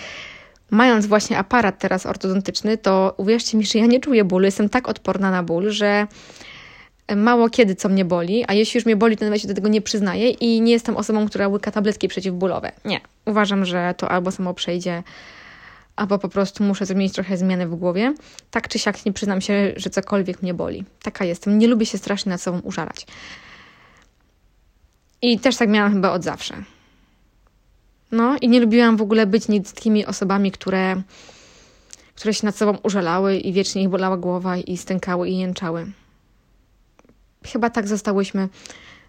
mając 0.71 1.05
właśnie 1.05 1.37
aparat 1.37 1.79
teraz 1.79 2.05
ortodontyczny, 2.05 2.77
to 2.77 3.13
uwierzcie 3.17 3.57
mi, 3.57 3.65
że 3.65 3.79
ja 3.79 3.85
nie 3.85 3.99
czuję 3.99 4.23
bólu, 4.23 4.45
jestem 4.45 4.69
tak 4.69 4.89
odporna 4.89 5.31
na 5.31 5.43
ból, 5.43 5.69
że 5.69 6.07
mało 7.15 7.49
kiedy 7.49 7.75
co 7.75 7.89
mnie 7.89 8.05
boli, 8.05 8.45
a 8.47 8.53
jeśli 8.53 8.77
już 8.77 8.85
mnie 8.85 8.95
boli, 8.95 9.17
to 9.17 9.25
nawet 9.25 9.41
się 9.41 9.47
do 9.47 9.53
tego 9.53 9.67
nie 9.67 9.81
przyznaję 9.81 10.29
i 10.29 10.61
nie 10.61 10.71
jestem 10.71 10.97
osobą, 10.97 11.27
która 11.27 11.47
łyka 11.47 11.71
tabletki 11.71 12.07
przeciwbólowe. 12.07 12.71
Nie. 12.85 13.01
Uważam, 13.25 13.65
że 13.65 13.93
to 13.97 14.11
albo 14.11 14.31
samo 14.31 14.53
przejdzie, 14.53 15.03
albo 15.95 16.19
po 16.19 16.29
prostu 16.29 16.63
muszę 16.63 16.85
zmienić 16.85 17.13
trochę 17.13 17.37
zmiany 17.37 17.67
w 17.67 17.75
głowie. 17.75 18.13
Tak 18.51 18.67
czy 18.67 18.79
siak 18.79 19.05
nie 19.05 19.13
przyznam 19.13 19.41
się, 19.41 19.73
że 19.75 19.89
cokolwiek 19.89 20.41
mnie 20.41 20.53
boli. 20.53 20.83
Taka 21.03 21.25
jestem. 21.25 21.59
Nie 21.59 21.67
lubię 21.67 21.85
się 21.85 21.97
strasznie 21.97 22.29
nad 22.29 22.41
sobą 22.41 22.59
użalać. 22.59 23.07
I 25.21 25.39
też 25.39 25.57
tak 25.57 25.69
miałam 25.69 25.93
chyba 25.93 26.11
od 26.11 26.23
zawsze. 26.23 26.63
No 28.11 28.37
i 28.41 28.49
nie 28.49 28.59
lubiłam 28.59 28.97
w 28.97 29.01
ogóle 29.01 29.25
być 29.27 29.43
z 29.43 29.73
takimi 29.73 30.05
osobami, 30.05 30.51
które, 30.51 31.01
które 32.15 32.33
się 32.33 32.45
nad 32.45 32.55
sobą 32.55 32.77
użalały 32.83 33.37
i 33.37 33.53
wiecznie 33.53 33.81
ich 33.81 33.89
bolała 33.89 34.17
głowa 34.17 34.57
i 34.57 34.77
stękały 34.77 35.29
i 35.29 35.37
jęczały. 35.37 35.91
Chyba 37.45 37.69
tak 37.69 37.87
zostałyśmy 37.87 38.49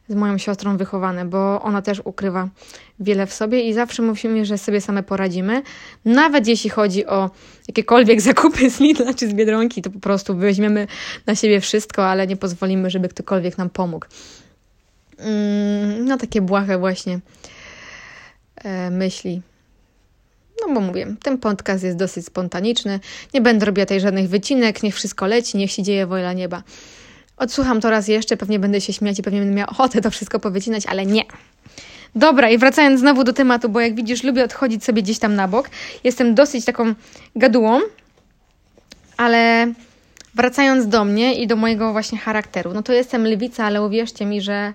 z 0.08 0.14
moją 0.14 0.38
siostrą 0.38 0.76
wychowane, 0.76 1.24
bo 1.24 1.62
ona 1.62 1.82
też 1.82 2.02
ukrywa 2.04 2.48
wiele 3.00 3.26
w 3.26 3.32
sobie 3.32 3.62
i 3.62 3.74
zawsze 3.74 4.02
mówimy, 4.02 4.44
że 4.44 4.58
sobie 4.58 4.80
same 4.80 5.02
poradzimy. 5.02 5.62
Nawet 6.04 6.46
jeśli 6.46 6.70
chodzi 6.70 7.06
o 7.06 7.30
jakiekolwiek 7.68 8.20
zakupy 8.30 8.70
z 8.70 8.80
Lidla 8.80 9.14
czy 9.14 9.28
z 9.28 9.34
Biedronki, 9.34 9.82
to 9.82 9.90
po 9.90 10.00
prostu 10.00 10.36
weźmiemy 10.36 10.86
na 11.26 11.34
siebie 11.34 11.60
wszystko, 11.60 12.06
ale 12.06 12.26
nie 12.26 12.36
pozwolimy, 12.36 12.90
żeby 12.90 13.08
ktokolwiek 13.08 13.58
nam 13.58 13.70
pomógł. 13.70 14.06
Mm, 15.18 16.04
no 16.04 16.16
takie 16.16 16.40
błahe 16.40 16.78
właśnie 16.78 17.20
e, 18.56 18.90
myśli. 18.90 19.42
No 20.60 20.74
bo 20.74 20.80
mówię, 20.80 21.14
ten 21.22 21.38
podcast 21.38 21.84
jest 21.84 21.96
dosyć 21.96 22.26
spontaniczny. 22.26 23.00
Nie 23.34 23.40
będę 23.40 23.66
robiła 23.66 23.86
tutaj 23.86 24.00
żadnych 24.00 24.28
wycinek, 24.28 24.82
niech 24.82 24.94
wszystko 24.94 25.26
leci, 25.26 25.58
niech 25.58 25.70
się 25.70 25.82
dzieje 25.82 26.06
wola 26.06 26.32
nieba. 26.32 26.62
Odsłucham 27.40 27.80
to 27.80 27.90
raz 27.90 28.08
jeszcze, 28.08 28.36
pewnie 28.36 28.58
będę 28.58 28.80
się 28.80 28.92
śmiać 28.92 29.18
i 29.18 29.22
pewnie 29.22 29.38
będę 29.38 29.54
miała 29.54 29.70
ochotę 29.70 30.00
to 30.00 30.10
wszystko 30.10 30.40
powycinać, 30.40 30.86
ale 30.86 31.06
nie. 31.06 31.22
Dobra, 32.14 32.50
i 32.50 32.58
wracając 32.58 33.00
znowu 33.00 33.24
do 33.24 33.32
tematu, 33.32 33.68
bo 33.68 33.80
jak 33.80 33.94
widzisz, 33.94 34.24
lubię 34.24 34.44
odchodzić 34.44 34.84
sobie 34.84 35.02
gdzieś 35.02 35.18
tam 35.18 35.34
na 35.34 35.48
bok. 35.48 35.70
Jestem 36.04 36.34
dosyć 36.34 36.64
taką 36.64 36.94
gadułą, 37.36 37.80
ale 39.16 39.72
wracając 40.34 40.88
do 40.88 41.04
mnie 41.04 41.34
i 41.34 41.46
do 41.46 41.56
mojego 41.56 41.92
właśnie 41.92 42.18
charakteru, 42.18 42.72
no 42.74 42.82
to 42.82 42.92
jestem 42.92 43.24
lewica, 43.24 43.64
ale 43.64 43.82
uwierzcie 43.82 44.26
mi, 44.26 44.40
że 44.40 44.72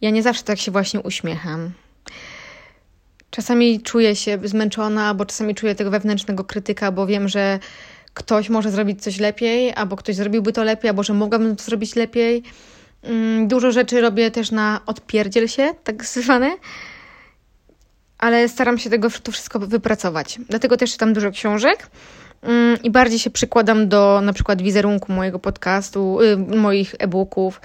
ja 0.00 0.10
nie 0.10 0.22
zawsze 0.22 0.42
tak 0.42 0.58
się 0.58 0.70
właśnie 0.70 1.00
uśmiecham. 1.00 1.70
Czasami 3.30 3.80
czuję 3.80 4.16
się 4.16 4.38
zmęczona, 4.44 5.08
albo 5.08 5.26
czasami 5.26 5.54
czuję 5.54 5.74
tego 5.74 5.90
wewnętrznego 5.90 6.44
krytyka, 6.44 6.92
bo 6.92 7.06
wiem, 7.06 7.28
że 7.28 7.58
ktoś 8.14 8.48
może 8.48 8.70
zrobić 8.70 9.02
coś 9.02 9.18
lepiej, 9.18 9.72
albo 9.74 9.96
ktoś 9.96 10.16
zrobiłby 10.16 10.52
to 10.52 10.64
lepiej, 10.64 10.88
albo 10.88 11.02
że 11.02 11.14
mogłabym 11.14 11.56
to 11.56 11.64
zrobić 11.64 11.96
lepiej. 11.96 12.42
Mm, 13.02 13.48
dużo 13.48 13.72
rzeczy 13.72 14.00
robię 14.00 14.30
też 14.30 14.50
na 14.50 14.80
odpierdziel 14.86 15.48
się, 15.48 15.74
tak 15.84 16.04
zwane, 16.04 16.56
ale 18.18 18.48
staram 18.48 18.78
się 18.78 18.90
tego 18.90 19.08
to 19.22 19.32
wszystko 19.32 19.58
wypracować. 19.58 20.38
Dlatego 20.48 20.76
też 20.76 20.92
czytam 20.92 21.12
dużo 21.12 21.30
książek 21.30 21.90
mm, 22.42 22.82
i 22.82 22.90
bardziej 22.90 23.18
się 23.18 23.30
przykładam 23.30 23.88
do 23.88 24.20
na 24.20 24.32
przykład 24.32 24.62
wizerunku 24.62 25.12
mojego 25.12 25.38
podcastu, 25.38 26.20
y, 26.20 26.36
moich 26.36 26.94
e-booków. 26.98 27.60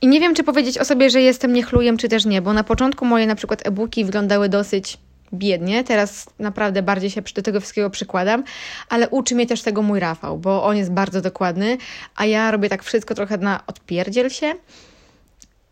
I 0.00 0.08
nie 0.08 0.20
wiem, 0.20 0.34
czy 0.34 0.44
powiedzieć 0.44 0.78
o 0.78 0.84
sobie, 0.84 1.10
że 1.10 1.22
jestem 1.22 1.52
niechlujem, 1.52 1.96
czy 1.96 2.08
też 2.08 2.24
nie, 2.24 2.42
bo 2.42 2.52
na 2.52 2.64
początku 2.64 3.04
moje 3.04 3.26
na 3.26 3.34
przykład 3.34 3.66
e-booki 3.66 4.04
wyglądały 4.04 4.48
dosyć 4.48 4.98
biednie. 5.34 5.84
Teraz 5.84 6.26
naprawdę 6.38 6.82
bardziej 6.82 7.10
się 7.10 7.22
do 7.34 7.42
tego 7.42 7.60
wszystkiego 7.60 7.90
przykładam, 7.90 8.44
ale 8.88 9.08
uczy 9.08 9.34
mnie 9.34 9.46
też 9.46 9.62
tego 9.62 9.82
mój 9.82 10.00
Rafał, 10.00 10.38
bo 10.38 10.64
on 10.64 10.76
jest 10.76 10.92
bardzo 10.92 11.20
dokładny, 11.20 11.78
a 12.16 12.24
ja 12.24 12.50
robię 12.50 12.68
tak 12.68 12.82
wszystko 12.82 13.14
trochę 13.14 13.38
na 13.38 13.60
odpierdziel 13.66 14.30
się. 14.30 14.54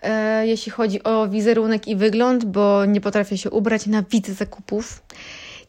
E, 0.02 0.46
jeśli 0.46 0.72
chodzi 0.72 1.02
o 1.02 1.28
wizerunek 1.28 1.88
i 1.88 1.96
wygląd, 1.96 2.44
bo 2.44 2.84
nie 2.84 3.00
potrafię 3.00 3.38
się 3.38 3.50
ubrać, 3.50 3.86
nienawidzę 3.86 4.34
zakupów, 4.34 5.02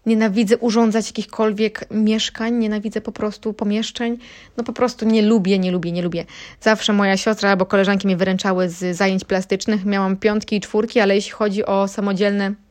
nienawidzę 0.06 0.58
urządzać 0.58 1.08
jakichkolwiek 1.08 1.86
mieszkań, 1.92 2.54
nienawidzę 2.54 3.02
po 3.02 3.12
prostu 3.12 3.54
pomieszczeń. 3.54 4.18
No 4.58 4.64
po 4.64 4.74
prostu 4.74 5.06
nie 5.06 5.22
lubię, 5.22 5.60
nie 5.60 5.72
lubię, 5.72 5.92
nie 5.92 6.02
lubię. 6.02 6.26
Zawsze 6.62 6.94
moja 6.94 7.18
siostra 7.18 7.50
albo 7.50 7.66
koleżanki 7.66 8.08
mnie 8.08 8.18
wyręczały 8.18 8.70
z 8.70 8.98
zajęć 8.98 9.26
plastycznych. 9.26 9.86
Miałam 9.86 10.18
piątki 10.18 10.56
i 10.56 10.62
czwórki, 10.62 11.00
ale 11.00 11.16
jeśli 11.16 11.32
chodzi 11.32 11.66
o 11.66 11.88
samodzielne 11.88 12.65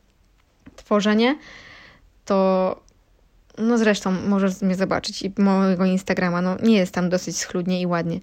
tworzenie, 0.75 1.35
to 2.25 2.85
no 3.57 3.77
zresztą 3.77 4.11
możesz 4.11 4.61
mnie 4.61 4.75
zobaczyć 4.75 5.21
i 5.21 5.33
mojego 5.37 5.85
Instagrama, 5.85 6.41
no 6.41 6.55
nie 6.63 6.77
jest 6.77 6.91
tam 6.91 7.09
dosyć 7.09 7.37
schludnie 7.37 7.81
i 7.81 7.85
ładnie. 7.85 8.19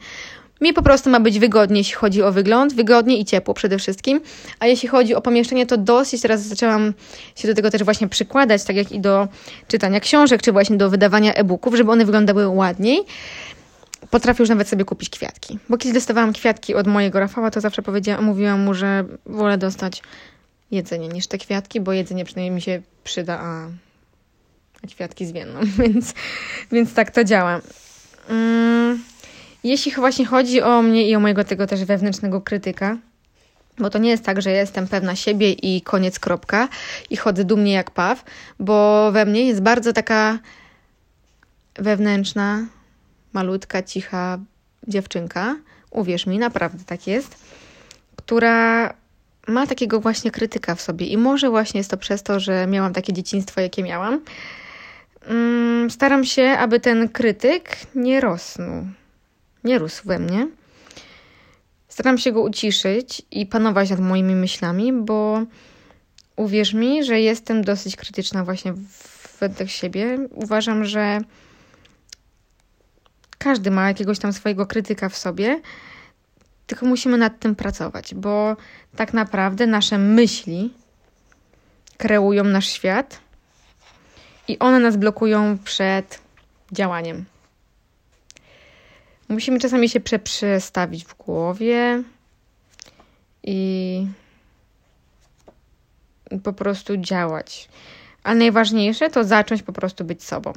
Mi 0.61 0.72
po 0.72 0.82
prostu 0.82 1.11
ma 1.11 1.20
być 1.20 1.38
wygodnie, 1.38 1.78
jeśli 1.78 1.94
chodzi 1.94 2.22
o 2.22 2.32
wygląd, 2.32 2.75
wygodnie 2.75 3.18
i 3.18 3.25
ciepło 3.25 3.54
przede 3.54 3.78
wszystkim. 3.78 4.20
A 4.61 4.66
jeśli 4.66 4.88
chodzi 4.88 5.14
o 5.14 5.20
pomieszczenie, 5.20 5.66
to 5.66 5.76
dosyć 5.76 6.22
teraz 6.22 6.42
zaczęłam 6.42 6.94
się 7.37 7.49
do 7.49 7.54
tego 7.54 7.70
też 7.70 7.84
właśnie 7.84 8.08
przykładać, 8.08 8.64
tak 8.64 8.76
jak 8.76 8.92
i 8.92 9.00
do 9.00 9.28
czytania 9.68 10.00
książek, 10.00 10.42
czy 10.42 10.52
właśnie 10.52 10.76
do 10.76 10.90
wydawania 10.90 11.34
e-booków, 11.34 11.75
żeby 11.75 11.92
one 11.92 12.04
wyglądały 12.04 12.49
ładniej. 12.49 13.00
Potrafię 14.11 14.42
już 14.42 14.49
nawet 14.49 14.68
sobie 14.68 14.84
kupić 14.84 15.11
kwiatki. 15.11 15.58
Bo 15.68 15.78
kiedy 15.78 15.94
dostawałam 15.94 16.32
kwiatki 16.32 16.75
od 16.75 16.87
mojego 16.87 17.20
Rafała, 17.20 17.50
to 17.50 17.61
zawsze 17.61 17.82
powiedziałam, 17.82 18.25
mówiłam 18.25 18.61
mu, 18.61 18.75
że 18.75 19.04
wolę 19.26 19.58
dostać 19.58 20.02
jedzenie 20.73 21.09
niż 21.09 21.26
te 21.26 21.38
kwiatki, 21.38 21.81
bo 21.81 21.93
jedzenie 21.93 22.25
przynajmniej 22.25 22.55
mi 22.55 22.62
się 22.62 22.83
przyda, 23.05 23.38
a, 23.41 23.67
a 24.85 24.87
kwiatki 24.87 25.26
zwienną, 25.26 25.61
więc, 25.79 26.14
więc 26.73 26.95
tak 26.95 27.11
to 27.11 27.25
działa. 27.25 27.61
Mm, 28.29 29.02
jeśli 29.64 29.93
właśnie 29.93 30.26
chodzi 30.26 30.62
o 30.62 30.83
mnie 30.83 31.09
i 31.09 31.17
o 31.17 31.21
mojego 31.21 31.45
tego 31.45 31.67
też 31.67 31.85
wewnętrznego 31.85 32.41
krytyka, 32.41 32.97
bo 33.79 33.91
to 33.91 33.99
nie 33.99 34.11
jest 34.11 34.25
tak, 34.25 34.43
że 34.43 34.50
jestem 34.50 34.88
pewna 34.88 35.17
siebie 35.17 35.52
i 35.52 35.83
koniec, 35.83 36.19
kropka, 36.19 36.69
i 37.11 37.17
chodzę 37.17 37.45
dumnie 37.45 37.73
jak 37.73 37.91
paw, 37.91 38.25
bo 38.59 39.11
we 39.12 39.25
mnie 39.25 39.47
jest 39.47 39.62
bardzo 39.62 39.93
taka 39.93 40.38
wewnętrzna, 41.75 42.67
malutka, 43.33 43.83
cicha 43.83 44.38
dziewczynka, 44.88 45.57
uwierz 45.91 46.26
mi, 46.26 46.38
naprawdę 46.38 46.85
tak 46.85 47.07
jest, 47.07 47.45
która 48.17 48.95
ma 49.49 49.66
takiego 49.66 50.00
właśnie 50.00 50.30
krytyka 50.30 50.75
w 50.75 50.80
sobie 50.80 51.06
i 51.06 51.16
może 51.16 51.50
właśnie 51.50 51.78
jest 51.78 51.90
to 51.90 51.96
przez 51.96 52.22
to, 52.22 52.40
że 52.40 52.66
miałam 52.66 52.92
takie 52.92 53.12
dzieciństwo, 53.12 53.61
jakie 53.61 53.82
miałam. 53.82 54.20
Mm, 55.26 55.90
staram 55.90 56.25
się, 56.25 56.42
aby 56.42 56.80
ten 56.80 57.08
krytyk 57.08 57.76
nie 57.94 58.20
rosnął, 58.20 58.87
nie 59.64 59.78
rósł 59.78 60.02
we 60.08 60.18
mnie. 60.18 60.49
Staram 61.88 62.18
się 62.18 62.32
go 62.32 62.42
uciszyć 62.42 63.22
i 63.30 63.46
panować 63.46 63.90
nad 63.90 64.00
moimi 64.00 64.34
myślami, 64.34 64.92
bo 64.92 65.42
uwierz 66.37 66.75
mi, 66.75 67.04
że 67.04 67.20
jestem 67.20 67.64
dosyć 67.64 67.96
krytyczna 67.96 68.44
właśnie 68.44 68.75
według 69.40 69.70
siebie. 69.70 70.18
Uważam, 70.30 70.84
że 70.84 71.20
każdy 73.38 73.70
ma 73.70 73.88
jakiegoś 73.88 74.18
tam 74.18 74.32
swojego 74.32 74.66
krytyka 74.66 75.08
w 75.08 75.16
sobie 75.16 75.61
tylko 76.73 76.87
musimy 76.87 77.19
nad 77.19 77.38
tym 77.38 77.55
pracować, 77.55 78.14
bo 78.14 78.57
tak 78.97 79.12
naprawdę 79.12 79.67
nasze 79.67 79.99
myśli 79.99 80.75
kreują 81.97 82.45
nasz 82.45 82.67
świat 82.69 83.21
i 84.49 84.59
one 84.59 84.81
nas 84.81 84.97
blokują 84.97 85.59
przed 85.59 86.21
działaniem. 86.73 87.25
Musimy 89.29 89.59
czasami 89.59 89.88
się 89.88 90.00
przestawić 90.00 91.05
w 91.05 91.17
głowie 91.17 92.02
i 93.43 94.07
po 96.43 96.52
prostu 96.52 96.97
działać. 96.97 97.69
A 98.23 98.35
najważniejsze 98.35 99.11
to 99.11 99.25
zacząć 99.25 99.62
po 99.62 99.73
prostu 99.73 100.05
być 100.05 100.25
sobą. 100.25 100.52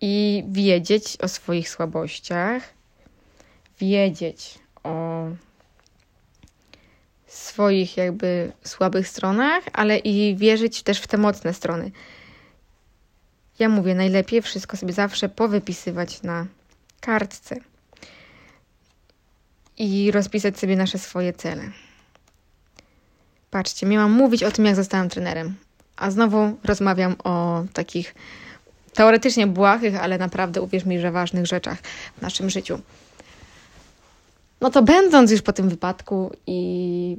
I 0.00 0.44
wiedzieć 0.48 1.16
o 1.22 1.28
swoich 1.28 1.68
słabościach, 1.68 2.62
wiedzieć 3.80 4.58
o 4.84 5.26
swoich 7.26 7.96
jakby 7.96 8.52
słabych 8.64 9.08
stronach, 9.08 9.64
ale 9.72 9.98
i 9.98 10.36
wierzyć 10.36 10.82
też 10.82 11.00
w 11.00 11.06
te 11.06 11.16
mocne 11.16 11.54
strony. 11.54 11.90
Ja 13.58 13.68
mówię, 13.68 13.94
najlepiej 13.94 14.42
wszystko 14.42 14.76
sobie 14.76 14.92
zawsze 14.92 15.28
powypisywać 15.28 16.22
na 16.22 16.46
kartce 17.00 17.56
i 19.78 20.10
rozpisać 20.10 20.58
sobie 20.58 20.76
nasze 20.76 20.98
swoje 20.98 21.32
cele. 21.32 21.62
Patrzcie, 23.50 23.86
miałam 23.86 24.12
mówić 24.12 24.42
o 24.42 24.50
tym, 24.50 24.64
jak 24.64 24.76
zostałam 24.76 25.08
trenerem, 25.08 25.56
a 25.96 26.10
znowu 26.10 26.56
rozmawiam 26.64 27.16
o 27.24 27.64
takich 27.72 28.14
teoretycznie 28.94 29.46
błahych, 29.46 29.96
ale 29.96 30.18
naprawdę 30.18 30.62
uwierz 30.62 30.84
mi, 30.84 31.00
że 31.00 31.10
ważnych 31.10 31.46
rzeczach 31.46 31.78
w 32.18 32.22
naszym 32.22 32.50
życiu. 32.50 32.78
No 34.60 34.70
to 34.70 34.82
będąc 34.82 35.30
już 35.30 35.42
po 35.42 35.52
tym 35.52 35.68
wypadku 35.68 36.32
i 36.46 37.16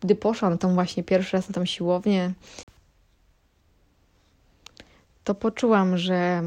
gdy 0.00 0.14
poszłam 0.14 0.58
tam 0.58 0.74
właśnie 0.74 1.02
pierwszy 1.02 1.36
raz 1.36 1.48
na 1.48 1.54
tą 1.54 1.64
siłownię, 1.64 2.32
to 5.24 5.34
poczułam, 5.34 5.98
że 5.98 6.42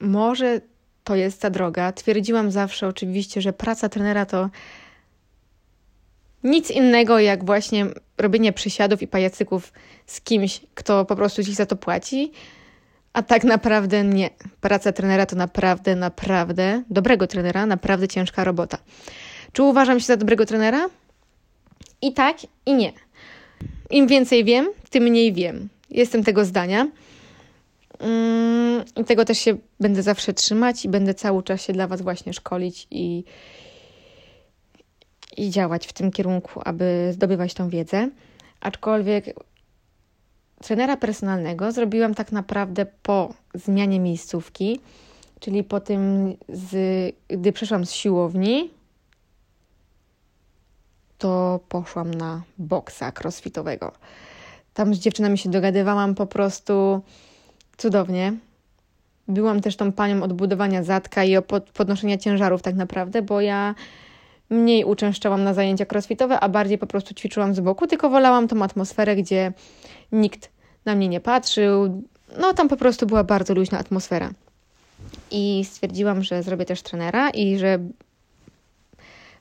może 0.00 0.60
to 1.04 1.14
jest 1.16 1.40
ta 1.40 1.50
droga. 1.50 1.92
Twierdziłam 1.92 2.50
zawsze 2.50 2.88
oczywiście, 2.88 3.40
że 3.40 3.52
praca 3.52 3.88
trenera 3.88 4.26
to 4.26 4.50
nic 6.44 6.70
innego 6.70 7.18
jak 7.18 7.44
właśnie 7.44 7.86
robienie 8.18 8.52
przysiadów 8.52 9.02
i 9.02 9.06
pajacyków 9.06 9.72
z 10.06 10.20
kimś, 10.20 10.60
kto 10.74 11.04
po 11.04 11.16
prostu 11.16 11.44
ci 11.44 11.54
za 11.54 11.66
to 11.66 11.76
płaci. 11.76 12.32
A 13.12 13.22
tak 13.22 13.44
naprawdę 13.44 14.04
nie. 14.04 14.30
Praca 14.60 14.92
trenera 14.92 15.26
to 15.26 15.36
naprawdę, 15.36 15.96
naprawdę, 15.96 16.82
dobrego 16.90 17.26
trenera, 17.26 17.66
naprawdę 17.66 18.08
ciężka 18.08 18.44
robota. 18.44 18.78
Czy 19.52 19.62
uważam 19.62 20.00
się 20.00 20.06
za 20.06 20.16
dobrego 20.16 20.46
trenera? 20.46 20.88
I 22.02 22.12
tak, 22.12 22.36
i 22.66 22.74
nie. 22.74 22.92
Im 23.90 24.06
więcej 24.06 24.44
wiem, 24.44 24.68
tym 24.90 25.04
mniej 25.04 25.32
wiem. 25.32 25.68
Jestem 25.90 26.24
tego 26.24 26.44
zdania. 26.44 26.88
Mm, 27.98 28.84
I 28.96 29.04
tego 29.04 29.24
też 29.24 29.38
się 29.38 29.56
będę 29.80 30.02
zawsze 30.02 30.32
trzymać 30.32 30.84
i 30.84 30.88
będę 30.88 31.14
cały 31.14 31.42
czas 31.42 31.62
się 31.62 31.72
dla 31.72 31.86
Was 31.86 32.02
właśnie 32.02 32.32
szkolić 32.32 32.86
i, 32.90 33.24
i 35.36 35.50
działać 35.50 35.86
w 35.86 35.92
tym 35.92 36.10
kierunku, 36.10 36.60
aby 36.64 37.10
zdobywać 37.12 37.54
tą 37.54 37.68
wiedzę. 37.68 38.10
Aczkolwiek 38.60 39.24
trenera 40.62 40.96
personalnego 40.96 41.72
zrobiłam 41.72 42.14
tak 42.14 42.32
naprawdę 42.32 42.86
po 43.02 43.34
zmianie 43.54 44.00
miejscówki, 44.00 44.80
czyli 45.40 45.64
po 45.64 45.80
tym, 45.80 46.34
z, 46.48 46.74
gdy 47.28 47.52
przeszłam 47.52 47.86
z 47.86 47.92
siłowni, 47.92 48.70
to 51.18 51.60
poszłam 51.68 52.14
na 52.14 52.42
boksa 52.58 53.12
crossfitowego. 53.20 53.92
Tam 54.74 54.94
z 54.94 54.98
dziewczynami 54.98 55.38
się 55.38 55.50
dogadywałam 55.50 56.14
po 56.14 56.26
prostu 56.26 57.02
cudownie. 57.76 58.32
Byłam 59.28 59.60
też 59.60 59.76
tą 59.76 59.92
panią 59.92 60.22
od 60.22 60.32
budowania 60.32 60.82
zadka 60.82 61.24
i 61.24 61.36
od 61.36 61.46
podnoszenia 61.74 62.18
ciężarów 62.18 62.62
tak 62.62 62.74
naprawdę, 62.74 63.22
bo 63.22 63.40
ja 63.40 63.74
mniej 64.50 64.84
uczęszczałam 64.84 65.44
na 65.44 65.54
zajęcia 65.54 65.86
crossfitowe, 65.92 66.40
a 66.40 66.48
bardziej 66.48 66.78
po 66.78 66.86
prostu 66.86 67.14
ćwiczyłam 67.14 67.54
z 67.54 67.60
boku, 67.60 67.86
tylko 67.86 68.10
wolałam 68.10 68.48
tą 68.48 68.62
atmosferę, 68.62 69.16
gdzie 69.16 69.52
nikt 70.12 70.50
na 70.84 70.94
mnie 70.94 71.08
nie 71.08 71.20
patrzył. 71.20 72.02
No 72.38 72.52
tam 72.52 72.68
po 72.68 72.76
prostu 72.76 73.06
była 73.06 73.24
bardzo 73.24 73.54
luźna 73.54 73.78
atmosfera. 73.78 74.30
I 75.30 75.64
stwierdziłam, 75.64 76.22
że 76.22 76.42
zrobię 76.42 76.64
też 76.64 76.82
trenera 76.82 77.30
i 77.30 77.58
że 77.58 77.78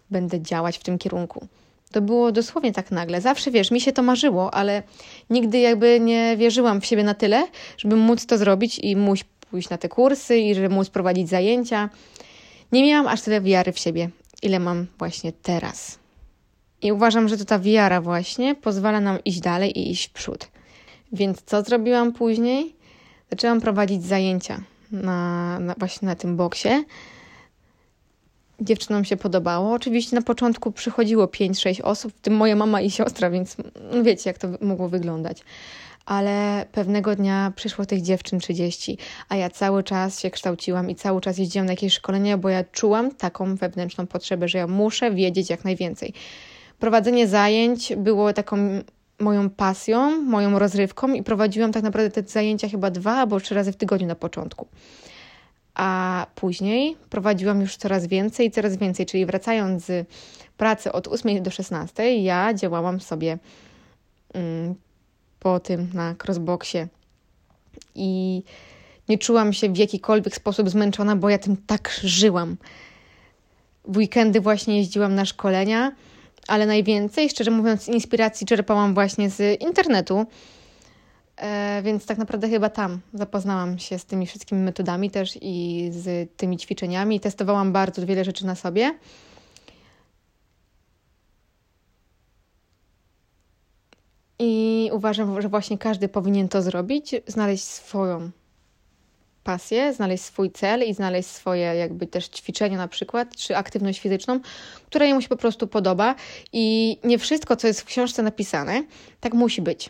będę 0.10 0.42
działać 0.42 0.78
w 0.78 0.84
tym 0.84 0.98
kierunku. 0.98 1.48
To 1.92 2.02
było 2.02 2.32
dosłownie 2.32 2.74
tak 2.74 2.92
nagle. 2.92 3.22
Zawsze 3.22 3.52
wiesz, 3.52 3.72
mi 3.72 3.82
się 3.82 3.92
to 3.92 4.04
marzyło, 4.04 4.54
ale 4.54 4.84
nigdy 5.30 5.60
jakby 5.60 6.00
nie 6.00 6.38
wierzyłam 6.38 6.82
w 6.82 6.86
siebie 6.86 7.04
na 7.04 7.14
tyle, 7.14 7.48
żeby 7.78 7.96
móc 7.96 8.26
to 8.26 8.38
zrobić 8.38 8.80
i 8.80 8.96
móc 8.96 9.20
pójść 9.52 9.70
na 9.70 9.78
te 9.78 9.90
kursy 9.90 10.38
i 10.38 10.56
żeby 10.56 10.70
móc 10.70 10.90
prowadzić 10.90 11.30
zajęcia. 11.30 11.90
Nie 12.72 12.84
miałam 12.84 13.08
aż 13.08 13.22
tyle 13.22 13.42
wiary 13.42 13.72
w 13.72 13.80
siebie, 13.80 14.10
ile 14.44 14.60
mam 14.60 14.88
właśnie 15.00 15.32
teraz. 15.34 16.00
I 16.82 16.92
uważam, 16.92 17.28
że 17.28 17.38
to 17.38 17.46
ta 17.46 17.60
wiara 17.60 18.02
właśnie 18.02 18.56
pozwala 18.56 19.02
nam 19.02 19.24
iść 19.26 19.40
dalej 19.40 19.80
i 19.80 19.92
iść 19.92 20.10
w 20.10 20.14
przód. 20.14 20.48
Więc 21.12 21.42
co 21.46 21.64
zrobiłam 21.64 22.14
później? 22.14 22.76
Zaczęłam 23.30 23.62
prowadzić 23.62 24.04
zajęcia 24.04 24.62
na, 24.92 25.60
na 25.60 25.76
właśnie 25.78 26.06
na 26.06 26.16
tym 26.16 26.38
boksie 26.38 26.70
dziewczynom 28.62 29.06
się 29.06 29.18
podobało. 29.18 29.74
Oczywiście 29.74 30.16
na 30.16 30.22
początku 30.22 30.72
przychodziło 30.72 31.26
5-6 31.26 31.82
osób, 31.84 32.14
w 32.14 32.20
tym 32.20 32.36
moja 32.36 32.56
mama 32.56 32.82
i 32.82 32.92
siostra, 32.92 33.30
więc 33.30 33.58
wiecie, 34.04 34.30
jak 34.30 34.38
to 34.38 34.48
mogło 34.62 34.90
wyglądać. 34.90 35.44
Ale 36.06 36.66
pewnego 36.72 37.16
dnia 37.16 37.54
przyszło 37.56 37.86
tych 37.86 38.02
dziewczyn 38.02 38.40
30, 38.40 38.98
a 39.30 39.36
ja 39.36 39.50
cały 39.50 39.84
czas 39.84 40.20
się 40.20 40.32
kształciłam 40.32 40.90
i 40.90 40.96
cały 40.96 41.22
czas 41.22 41.38
jeździłam 41.38 41.66
na 41.66 41.74
jakieś 41.74 41.94
szkolenia, 41.94 42.38
bo 42.38 42.50
ja 42.50 42.64
czułam 42.64 43.16
taką 43.16 43.56
wewnętrzną 43.56 44.08
potrzebę, 44.08 44.48
że 44.48 44.58
ja 44.58 44.68
muszę 44.68 45.12
wiedzieć 45.12 45.50
jak 45.50 45.64
najwięcej. 45.64 46.14
Prowadzenie 46.80 47.28
zajęć 47.28 47.94
było 47.98 48.34
taką 48.34 48.58
moją 49.20 49.50
pasją, 49.50 50.22
moją 50.22 50.60
rozrywką 50.60 51.14
i 51.14 51.24
prowadziłam 51.24 51.72
tak 51.72 51.84
naprawdę 51.84 52.24
te 52.24 52.30
zajęcia 52.30 52.70
chyba 52.70 52.92
dwa 52.92 53.12
albo 53.12 53.40
trzy 53.40 53.56
razy 53.56 53.72
w 53.72 53.76
tygodniu 53.76 54.08
na 54.08 54.16
początku 54.16 54.68
a 55.74 56.28
później 56.36 56.96
prowadziłam 57.10 57.62
już 57.62 57.78
coraz 57.78 58.08
więcej, 58.08 58.52
coraz 58.52 58.78
więcej, 58.78 59.06
czyli 59.06 59.26
wracając 59.26 59.86
z 59.86 60.08
pracy 60.58 60.92
od 60.92 61.08
8 61.08 61.44
do 61.44 61.52
16, 61.52 62.18
ja 62.18 62.54
działałam 62.54 63.02
sobie 63.02 63.38
mm, 64.34 64.76
po 65.44 65.60
tym 65.60 65.90
na 65.94 66.16
crossboxie 66.24 66.88
i 67.96 68.44
nie 69.10 69.18
czułam 69.18 69.54
się 69.54 69.70
w 69.70 69.78
jakikolwiek 69.78 70.36
sposób 70.36 70.70
zmęczona, 70.70 71.16
bo 71.16 71.30
ja 71.30 71.38
tym 71.38 71.58
tak 71.68 72.00
żyłam. 72.04 72.58
W 73.86 73.98
weekendy 73.98 74.42
właśnie 74.42 74.78
jeździłam 74.78 75.16
na 75.16 75.26
szkolenia, 75.26 75.92
ale 76.48 76.66
najwięcej, 76.66 77.30
szczerze 77.30 77.52
mówiąc, 77.52 77.88
inspiracji 77.88 78.48
czerpałam 78.48 78.94
właśnie 78.94 79.30
z 79.30 79.62
internetu 79.62 80.26
E, 81.38 81.82
więc 81.84 82.06
tak 82.06 82.18
naprawdę 82.18 82.50
chyba 82.50 82.70
tam 82.70 83.00
zapoznałam 83.14 83.80
się 83.80 84.00
z 84.00 84.06
tymi 84.06 84.28
wszystkimi 84.28 84.62
metodami 84.62 85.12
też 85.12 85.38
i 85.42 85.88
z 85.92 86.30
tymi 86.38 86.58
ćwiczeniami. 86.58 87.20
Testowałam 87.20 87.72
bardzo 87.72 88.06
wiele 88.06 88.24
rzeczy 88.24 88.46
na 88.46 88.56
sobie. 88.56 88.94
I 94.40 94.90
uważam, 94.94 95.42
że 95.42 95.50
właśnie 95.50 95.78
każdy 95.78 96.08
powinien 96.08 96.50
to 96.50 96.62
zrobić, 96.62 97.16
znaleźć 97.28 97.64
swoją 97.64 98.32
pasję, 99.44 99.94
znaleźć 99.94 100.24
swój 100.24 100.52
cel 100.52 100.84
i 100.84 100.94
znaleźć 100.94 101.30
swoje 101.30 101.64
jakby 101.64 102.08
też 102.08 102.28
ćwiczenia 102.28 102.78
na 102.78 102.88
przykład, 102.88 103.36
czy 103.36 103.58
aktywność 103.58 104.00
fizyczną, 104.00 104.40
która 104.88 105.06
jemu 105.06 105.22
się 105.22 105.30
po 105.30 105.38
prostu 105.38 105.68
podoba. 105.68 106.16
I 106.54 106.98
nie 107.04 107.20
wszystko, 107.20 107.56
co 107.56 107.68
jest 107.68 107.82
w 107.82 107.86
książce 107.86 108.24
napisane, 108.24 108.84
tak 109.22 109.34
musi 109.34 109.62
być 109.62 109.90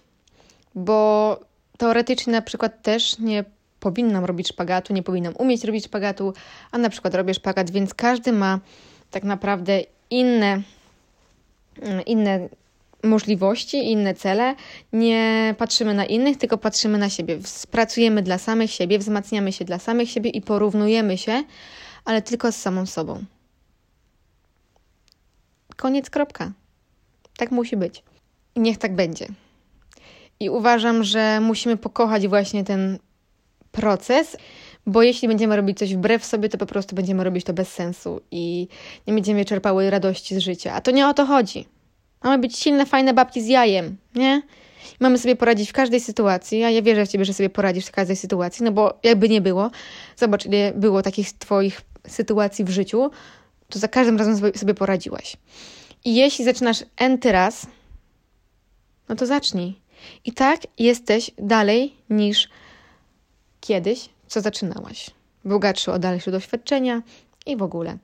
bo 0.75 1.39
teoretycznie 1.77 2.34
na 2.34 2.41
przykład 2.41 2.82
też 2.82 3.19
nie 3.19 3.45
powinnam 3.79 4.25
robić 4.25 4.47
szpagatu, 4.47 4.93
nie 4.93 5.03
powinnam 5.03 5.34
umieć 5.38 5.63
robić 5.63 5.86
szpagatu, 5.86 6.34
a 6.71 6.77
na 6.77 6.89
przykład 6.89 7.15
robię 7.15 7.34
szpagat, 7.34 7.71
więc 7.71 7.93
każdy 7.93 8.32
ma 8.32 8.60
tak 9.12 9.23
naprawdę 9.23 9.82
inne, 10.10 10.62
inne 12.06 12.49
możliwości, 13.03 13.91
inne 13.91 14.13
cele. 14.13 14.55
Nie 14.93 15.55
patrzymy 15.57 15.93
na 15.93 16.05
innych, 16.05 16.37
tylko 16.37 16.57
patrzymy 16.57 16.97
na 16.97 17.09
siebie. 17.09 17.39
Pracujemy 17.71 18.21
dla 18.21 18.37
samych 18.37 18.71
siebie, 18.71 18.99
wzmacniamy 18.99 19.51
się 19.51 19.65
dla 19.65 19.79
samych 19.79 20.09
siebie 20.09 20.29
i 20.29 20.41
porównujemy 20.41 21.17
się, 21.17 21.43
ale 22.05 22.21
tylko 22.21 22.51
z 22.51 22.55
samą 22.55 22.85
sobą. 22.85 23.23
Koniec, 25.75 26.09
kropka. 26.09 26.51
Tak 27.37 27.51
musi 27.51 27.77
być. 27.77 28.03
I 28.55 28.59
niech 28.59 28.77
tak 28.77 28.95
będzie. 28.95 29.27
I 30.39 30.49
uważam, 30.49 31.03
że 31.03 31.39
musimy 31.39 31.77
pokochać 31.77 32.27
właśnie 32.27 32.63
ten 32.63 32.99
proces, 33.71 34.37
bo 34.85 35.03
jeśli 35.03 35.27
będziemy 35.27 35.55
robić 35.55 35.77
coś 35.77 35.95
wbrew 35.95 36.25
sobie, 36.25 36.49
to 36.49 36.57
po 36.57 36.65
prostu 36.65 36.95
będziemy 36.95 37.23
robić 37.23 37.45
to 37.45 37.53
bez 37.53 37.73
sensu 37.73 38.21
i 38.31 38.67
nie 39.07 39.13
będziemy 39.13 39.45
czerpały 39.45 39.89
radości 39.89 40.35
z 40.35 40.39
życia. 40.39 40.73
A 40.73 40.81
to 40.81 40.91
nie 40.91 41.07
o 41.07 41.13
to 41.13 41.25
chodzi. 41.25 41.65
Mamy 42.23 42.38
być 42.38 42.57
silne, 42.57 42.86
fajne 42.86 43.13
babki 43.13 43.41
z 43.41 43.47
jajem, 43.47 43.97
nie? 44.15 44.41
mamy 44.99 45.17
sobie 45.17 45.36
poradzić 45.36 45.69
w 45.69 45.73
każdej 45.73 45.99
sytuacji, 45.99 46.63
a 46.63 46.69
ja 46.69 46.81
wierzę 46.81 47.05
w 47.05 47.09
Ciebie, 47.09 47.25
że 47.25 47.33
sobie 47.33 47.49
poradzisz 47.49 47.86
w 47.86 47.91
każdej 47.91 48.15
sytuacji, 48.15 48.65
no 48.65 48.71
bo 48.71 48.99
jakby 49.03 49.29
nie 49.29 49.41
było, 49.41 49.71
zobacz, 50.17 50.45
ile 50.45 50.73
było 50.75 51.01
takich 51.01 51.33
Twoich 51.33 51.81
sytuacji 52.07 52.65
w 52.65 52.69
życiu, 52.69 53.12
to 53.69 53.79
za 53.79 53.88
każdym 53.88 54.17
razem 54.17 54.51
sobie 54.55 54.73
poradziłaś. 54.73 55.38
I 56.05 56.15
jeśli 56.15 56.45
zaczynasz 56.45 56.83
enty 56.97 57.31
raz, 57.31 57.67
no 59.09 59.15
to 59.15 59.25
zacznij. 59.25 59.75
I 60.25 60.33
tak 60.33 60.62
jesteś 60.79 61.31
dalej 61.38 61.93
niż 62.09 62.49
kiedyś, 63.62 64.09
co 64.27 64.41
zaczynałaś. 64.41 65.09
Bogatszy 65.45 65.91
o 65.91 65.99
dalsze 65.99 66.31
doświadczenia 66.31 67.01
i 67.45 67.57
w 67.57 67.63
ogóle. 67.63 67.97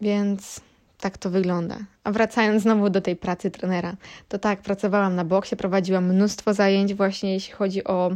Więc 0.00 0.60
tak 1.00 1.18
to 1.18 1.30
wygląda. 1.30 1.78
A 2.04 2.12
wracając 2.12 2.62
znowu 2.62 2.90
do 2.90 3.00
tej 3.00 3.16
pracy 3.16 3.50
trenera, 3.50 3.96
to 4.28 4.38
tak, 4.38 4.62
pracowałam 4.62 5.14
na 5.14 5.24
boksie, 5.24 5.56
prowadziłam 5.56 6.14
mnóstwo 6.14 6.54
zajęć, 6.54 6.94
właśnie 6.94 7.32
jeśli 7.32 7.52
chodzi 7.52 7.84
o 7.84 8.10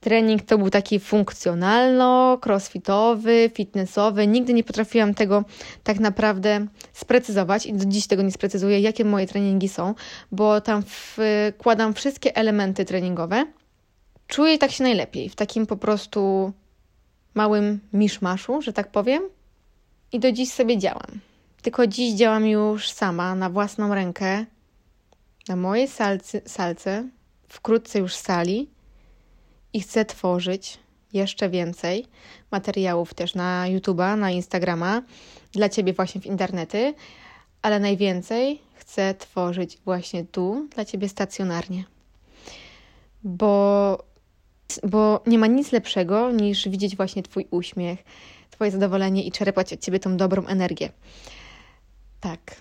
trening, 0.00 0.42
to 0.42 0.58
był 0.58 0.70
taki 0.70 1.00
funkcjonalno, 1.00 2.38
crossfitowy, 2.46 3.50
fitnessowy. 3.54 4.26
Nigdy 4.26 4.54
nie 4.54 4.64
potrafiłam 4.64 5.14
tego 5.14 5.44
tak 5.84 6.00
naprawdę 6.00 6.66
sprecyzować 6.92 7.66
i 7.66 7.72
do 7.72 7.84
dziś 7.84 8.06
tego 8.06 8.22
nie 8.22 8.30
sprecyzuję, 8.30 8.80
jakie 8.80 9.04
moje 9.04 9.26
treningi 9.26 9.68
są, 9.68 9.94
bo 10.32 10.60
tam 10.60 10.82
wkładam 10.86 11.94
wszystkie 11.94 12.36
elementy 12.36 12.84
treningowe. 12.84 13.46
Czuję 14.26 14.58
tak 14.58 14.70
się 14.70 14.84
najlepiej, 14.84 15.28
w 15.28 15.36
takim 15.36 15.66
po 15.66 15.76
prostu 15.76 16.52
małym 17.34 17.80
miszmaszu, 17.92 18.62
że 18.62 18.72
tak 18.72 18.90
powiem. 18.90 19.22
I 20.12 20.20
do 20.20 20.32
dziś 20.32 20.52
sobie 20.52 20.78
działam. 20.78 21.20
Tylko 21.64 21.86
dziś 21.86 22.14
działam 22.14 22.46
już 22.46 22.90
sama, 22.90 23.34
na 23.34 23.50
własną 23.50 23.94
rękę, 23.94 24.44
na 25.48 25.56
mojej 25.56 25.88
salce, 25.88 26.40
salce 26.46 27.08
wkrótce 27.48 27.98
już 27.98 28.14
sali 28.14 28.70
i 29.72 29.80
chcę 29.80 30.04
tworzyć 30.04 30.78
jeszcze 31.12 31.50
więcej 31.50 32.06
materiałów 32.50 33.14
też 33.14 33.34
na 33.34 33.64
YouTube'a, 33.68 34.18
na 34.18 34.30
Instagrama, 34.30 35.02
dla 35.52 35.68
Ciebie 35.68 35.92
właśnie 35.92 36.20
w 36.20 36.26
internety, 36.26 36.94
ale 37.62 37.80
najwięcej 37.80 38.60
chcę 38.74 39.14
tworzyć 39.14 39.78
właśnie 39.84 40.24
tu, 40.24 40.68
dla 40.74 40.84
Ciebie 40.84 41.08
stacjonarnie. 41.08 41.84
Bo, 43.22 43.98
bo 44.82 45.22
nie 45.26 45.38
ma 45.38 45.46
nic 45.46 45.72
lepszego 45.72 46.30
niż 46.30 46.68
widzieć 46.68 46.96
właśnie 46.96 47.22
Twój 47.22 47.46
uśmiech, 47.50 48.04
Twoje 48.50 48.70
zadowolenie 48.70 49.22
i 49.24 49.32
czerpać 49.32 49.72
od 49.72 49.80
Ciebie 49.80 50.00
tą 50.00 50.16
dobrą 50.16 50.46
energię. 50.46 50.92
Tak. 52.24 52.56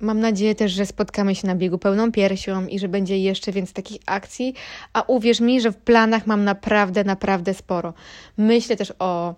Mam 0.00 0.20
nadzieję 0.20 0.54
też, 0.54 0.72
że 0.72 0.86
spotkamy 0.86 1.34
się 1.34 1.46
na 1.46 1.54
biegu 1.54 1.78
pełną 1.78 2.12
piersią 2.12 2.66
i 2.66 2.78
że 2.78 2.88
będzie 2.88 3.18
jeszcze 3.18 3.52
więcej 3.52 3.74
takich 3.74 4.00
akcji, 4.06 4.54
a 4.92 5.02
uwierz 5.02 5.40
mi, 5.40 5.60
że 5.60 5.72
w 5.72 5.76
planach 5.76 6.26
mam 6.26 6.44
naprawdę, 6.44 7.04
naprawdę 7.04 7.54
sporo. 7.54 7.94
Myślę 8.36 8.76
też 8.76 8.92
o 8.98 9.34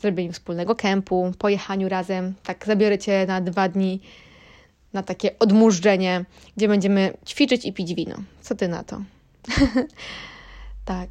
zrobieniu 0.00 0.32
wspólnego 0.32 0.74
kempu, 0.74 1.32
pojechaniu 1.38 1.88
razem, 1.88 2.34
tak 2.42 2.66
zabiorę 2.66 2.98
Cię 2.98 3.24
na 3.28 3.40
dwa 3.40 3.68
dni 3.68 4.00
na 4.92 5.02
takie 5.02 5.38
odmurzczenie, 5.38 6.24
gdzie 6.56 6.68
będziemy 6.68 7.12
ćwiczyć 7.26 7.64
i 7.64 7.72
pić 7.72 7.94
wino. 7.94 8.16
Co 8.40 8.54
Ty 8.54 8.68
na 8.68 8.84
to? 8.84 9.02
tak. 10.84 11.08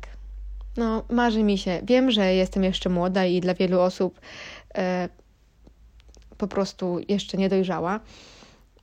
No, 0.77 1.03
marzy 1.09 1.43
mi 1.43 1.57
się. 1.57 1.81
Wiem, 1.83 2.11
że 2.11 2.33
jestem 2.33 2.63
jeszcze 2.63 2.89
młoda 2.89 3.25
i 3.25 3.41
dla 3.41 3.53
wielu 3.53 3.79
osób 3.79 4.19
e, 4.75 5.09
po 6.37 6.47
prostu 6.47 6.99
jeszcze 7.07 7.37
nie 7.37 7.49
dojrzała, 7.49 7.99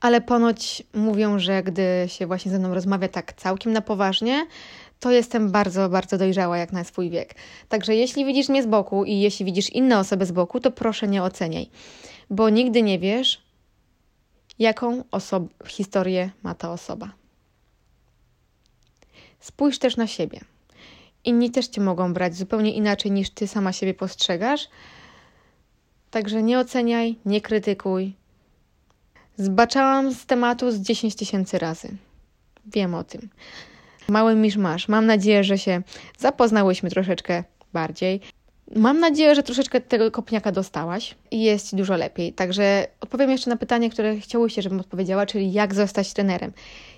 ale 0.01 0.21
ponoć 0.21 0.83
mówią, 0.95 1.39
że 1.39 1.63
gdy 1.63 2.05
się 2.07 2.27
właśnie 2.27 2.51
ze 2.51 2.59
mną 2.59 2.75
rozmawia 2.75 3.09
tak 3.09 3.33
całkiem 3.33 3.73
na 3.73 3.81
poważnie, 3.81 4.47
to 5.01 5.11
jestem 5.11 5.51
bardzo, 5.51 5.89
bardzo 5.89 6.19
dojrzała 6.19 6.59
jak 6.59 6.73
na 6.73 6.85
swój 6.85 7.11
wiek. 7.11 7.35
Także 7.69 7.95
jeśli 7.95 8.25
widzisz 8.25 8.49
mnie 8.49 8.63
z 8.63 8.67
boku 8.67 9.05
i 9.05 9.21
jeśli 9.21 9.45
widzisz 9.47 9.71
inne 9.71 9.99
osoby 9.99 10.27
z 10.27 10.33
boku, 10.33 10.61
to 10.61 10.71
proszę 10.71 11.09
nie 11.09 11.23
oceniaj, 11.23 11.71
bo 12.31 12.51
nigdy 12.51 12.83
nie 12.83 12.99
wiesz, 12.99 13.43
jaką 14.59 15.05
osob- 15.11 15.67
historię 15.69 16.31
ma 16.43 16.55
ta 16.55 16.73
osoba. 16.73 17.13
Spójrz 19.41 19.79
też 19.79 19.97
na 19.97 20.07
siebie. 20.07 20.41
Inni 21.25 21.51
też 21.51 21.69
cię 21.69 21.81
mogą 21.81 22.13
brać 22.15 22.37
zupełnie 22.37 22.73
inaczej 22.73 23.11
niż 23.13 23.31
ty 23.31 23.49
sama 23.49 23.73
siebie 23.73 23.95
postrzegasz. 23.95 24.69
Także 26.13 26.43
nie 26.43 26.59
oceniaj, 26.59 27.17
nie 27.25 27.41
krytykuj. 27.41 28.13
Zbaczałam 29.37 30.15
z 30.15 30.27
tematu 30.27 30.71
z 30.71 30.81
10 30.81 31.15
tysięcy 31.15 31.59
razy. 31.59 31.89
Wiem 32.67 32.95
o 32.95 33.05
tym. 33.05 33.29
Mały 34.09 34.35
misz 34.35 34.57
masz. 34.57 34.89
Mam 34.89 35.07
nadzieję, 35.07 35.45
że 35.45 35.59
się 35.59 35.83
zapoznałyśmy 36.19 36.91
troszeczkę 36.91 37.45
bardziej. 37.73 38.21
Mam 38.77 39.01
nadzieję, 39.01 39.35
że 39.35 39.43
troszeczkę 39.43 39.81
tego 39.81 40.11
kopniaka 40.11 40.53
dostałaś 40.53 41.15
i 41.31 41.43
jest 41.43 41.77
dużo 41.77 41.97
lepiej. 41.97 42.33
Także 42.33 42.87
odpowiem 43.01 43.31
jeszcze 43.31 43.51
na 43.51 43.57
pytanie, 43.57 43.91
które 43.91 44.17
chciałyście, 44.17 44.63
żebym 44.63 44.81
odpowiedziała, 44.81 45.27
czyli 45.27 45.53
jak 45.53 45.75
zostać 45.75 46.13
trenerem. 46.13 46.53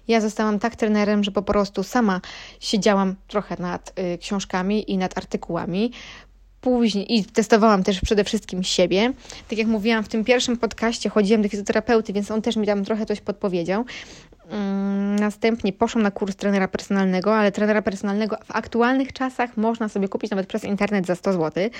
Ja 0.08 0.20
zostałam 0.20 0.58
tak 0.58 0.76
trenerem, 0.76 1.24
że 1.24 1.30
po 1.30 1.42
prostu 1.42 1.82
sama 1.82 2.20
siedziałam 2.60 3.14
trochę 3.28 3.56
nad 3.58 3.98
y, 3.98 4.18
książkami 4.18 4.90
i 4.90 4.98
nad 4.98 5.18
artykułami. 5.18 5.92
Później 6.64 7.14
i 7.14 7.24
testowałam 7.24 7.82
też 7.82 8.00
przede 8.00 8.24
wszystkim 8.24 8.62
siebie. 8.62 9.12
Tak 9.48 9.58
jak 9.58 9.66
mówiłam 9.66 10.04
w 10.04 10.08
tym 10.08 10.24
pierwszym 10.24 10.56
podcaście, 10.56 11.10
chodziłam 11.10 11.42
do 11.42 11.48
fizjoterapeuty, 11.48 12.12
więc 12.12 12.30
on 12.30 12.42
też 12.42 12.56
mi 12.56 12.66
tam 12.66 12.84
trochę 12.84 13.06
coś 13.06 13.20
podpowiedział. 13.20 13.84
Mm, 14.48 15.16
następnie 15.16 15.72
poszłam 15.72 16.02
na 16.02 16.10
kurs 16.10 16.36
trenera 16.36 16.68
personalnego, 16.68 17.36
ale 17.36 17.52
trenera 17.52 17.82
personalnego 17.82 18.36
w 18.44 18.50
aktualnych 18.50 19.12
czasach 19.12 19.56
można 19.56 19.88
sobie 19.88 20.08
kupić 20.08 20.30
nawet 20.30 20.46
przez 20.46 20.64
internet 20.64 21.06
za 21.06 21.14
100 21.14 21.32
zł, 21.32 21.70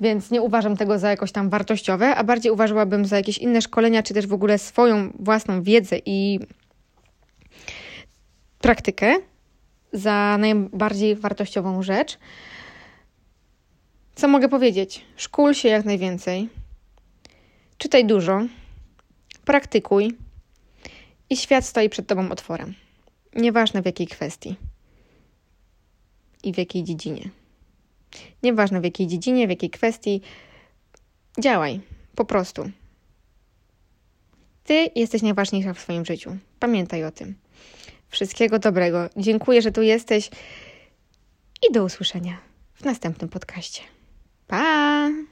więc 0.00 0.30
nie 0.30 0.42
uważam 0.42 0.76
tego 0.76 0.98
za 0.98 1.10
jakoś 1.10 1.32
tam 1.32 1.50
wartościowe, 1.50 2.14
a 2.14 2.24
bardziej 2.24 2.52
uważałabym 2.52 3.06
za 3.06 3.16
jakieś 3.16 3.38
inne 3.38 3.62
szkolenia, 3.62 4.02
czy 4.02 4.14
też 4.14 4.26
w 4.26 4.32
ogóle 4.32 4.58
swoją 4.58 5.12
własną 5.18 5.62
wiedzę 5.62 5.96
i 6.06 6.40
praktykę 8.60 9.14
za 9.92 10.38
najbardziej 10.38 11.16
wartościową 11.16 11.82
rzecz. 11.82 12.18
Co 14.14 14.28
mogę 14.28 14.48
powiedzieć? 14.48 15.04
Szkól 15.16 15.54
się 15.54 15.68
jak 15.68 15.84
najwięcej. 15.84 16.48
Czytaj 17.78 18.06
dużo. 18.06 18.40
Praktykuj 19.44 20.16
i 21.30 21.36
świat 21.36 21.64
stoi 21.64 21.88
przed 21.88 22.06
Tobą 22.06 22.30
otworem. 22.30 22.74
Nieważne 23.34 23.82
w 23.82 23.86
jakiej 23.86 24.06
kwestii 24.06 24.56
i 26.42 26.52
w 26.52 26.58
jakiej 26.58 26.84
dziedzinie. 26.84 27.30
Nieważne 28.42 28.80
w 28.80 28.84
jakiej 28.84 29.06
dziedzinie, 29.06 29.46
w 29.46 29.50
jakiej 29.50 29.70
kwestii, 29.70 30.20
działaj, 31.40 31.80
po 32.14 32.24
prostu. 32.24 32.70
Ty 34.64 34.90
jesteś 34.94 35.22
najważniejsza 35.22 35.74
w 35.74 35.80
swoim 35.80 36.04
życiu. 36.04 36.36
Pamiętaj 36.60 37.04
o 37.04 37.10
tym. 37.10 37.34
Wszystkiego 38.08 38.58
dobrego. 38.58 39.10
Dziękuję, 39.16 39.62
że 39.62 39.72
tu 39.72 39.82
jesteś 39.82 40.30
i 41.68 41.72
do 41.72 41.84
usłyszenia 41.84 42.38
w 42.74 42.84
następnym 42.84 43.28
podcaście. 43.28 43.91
Bye. 44.52 45.31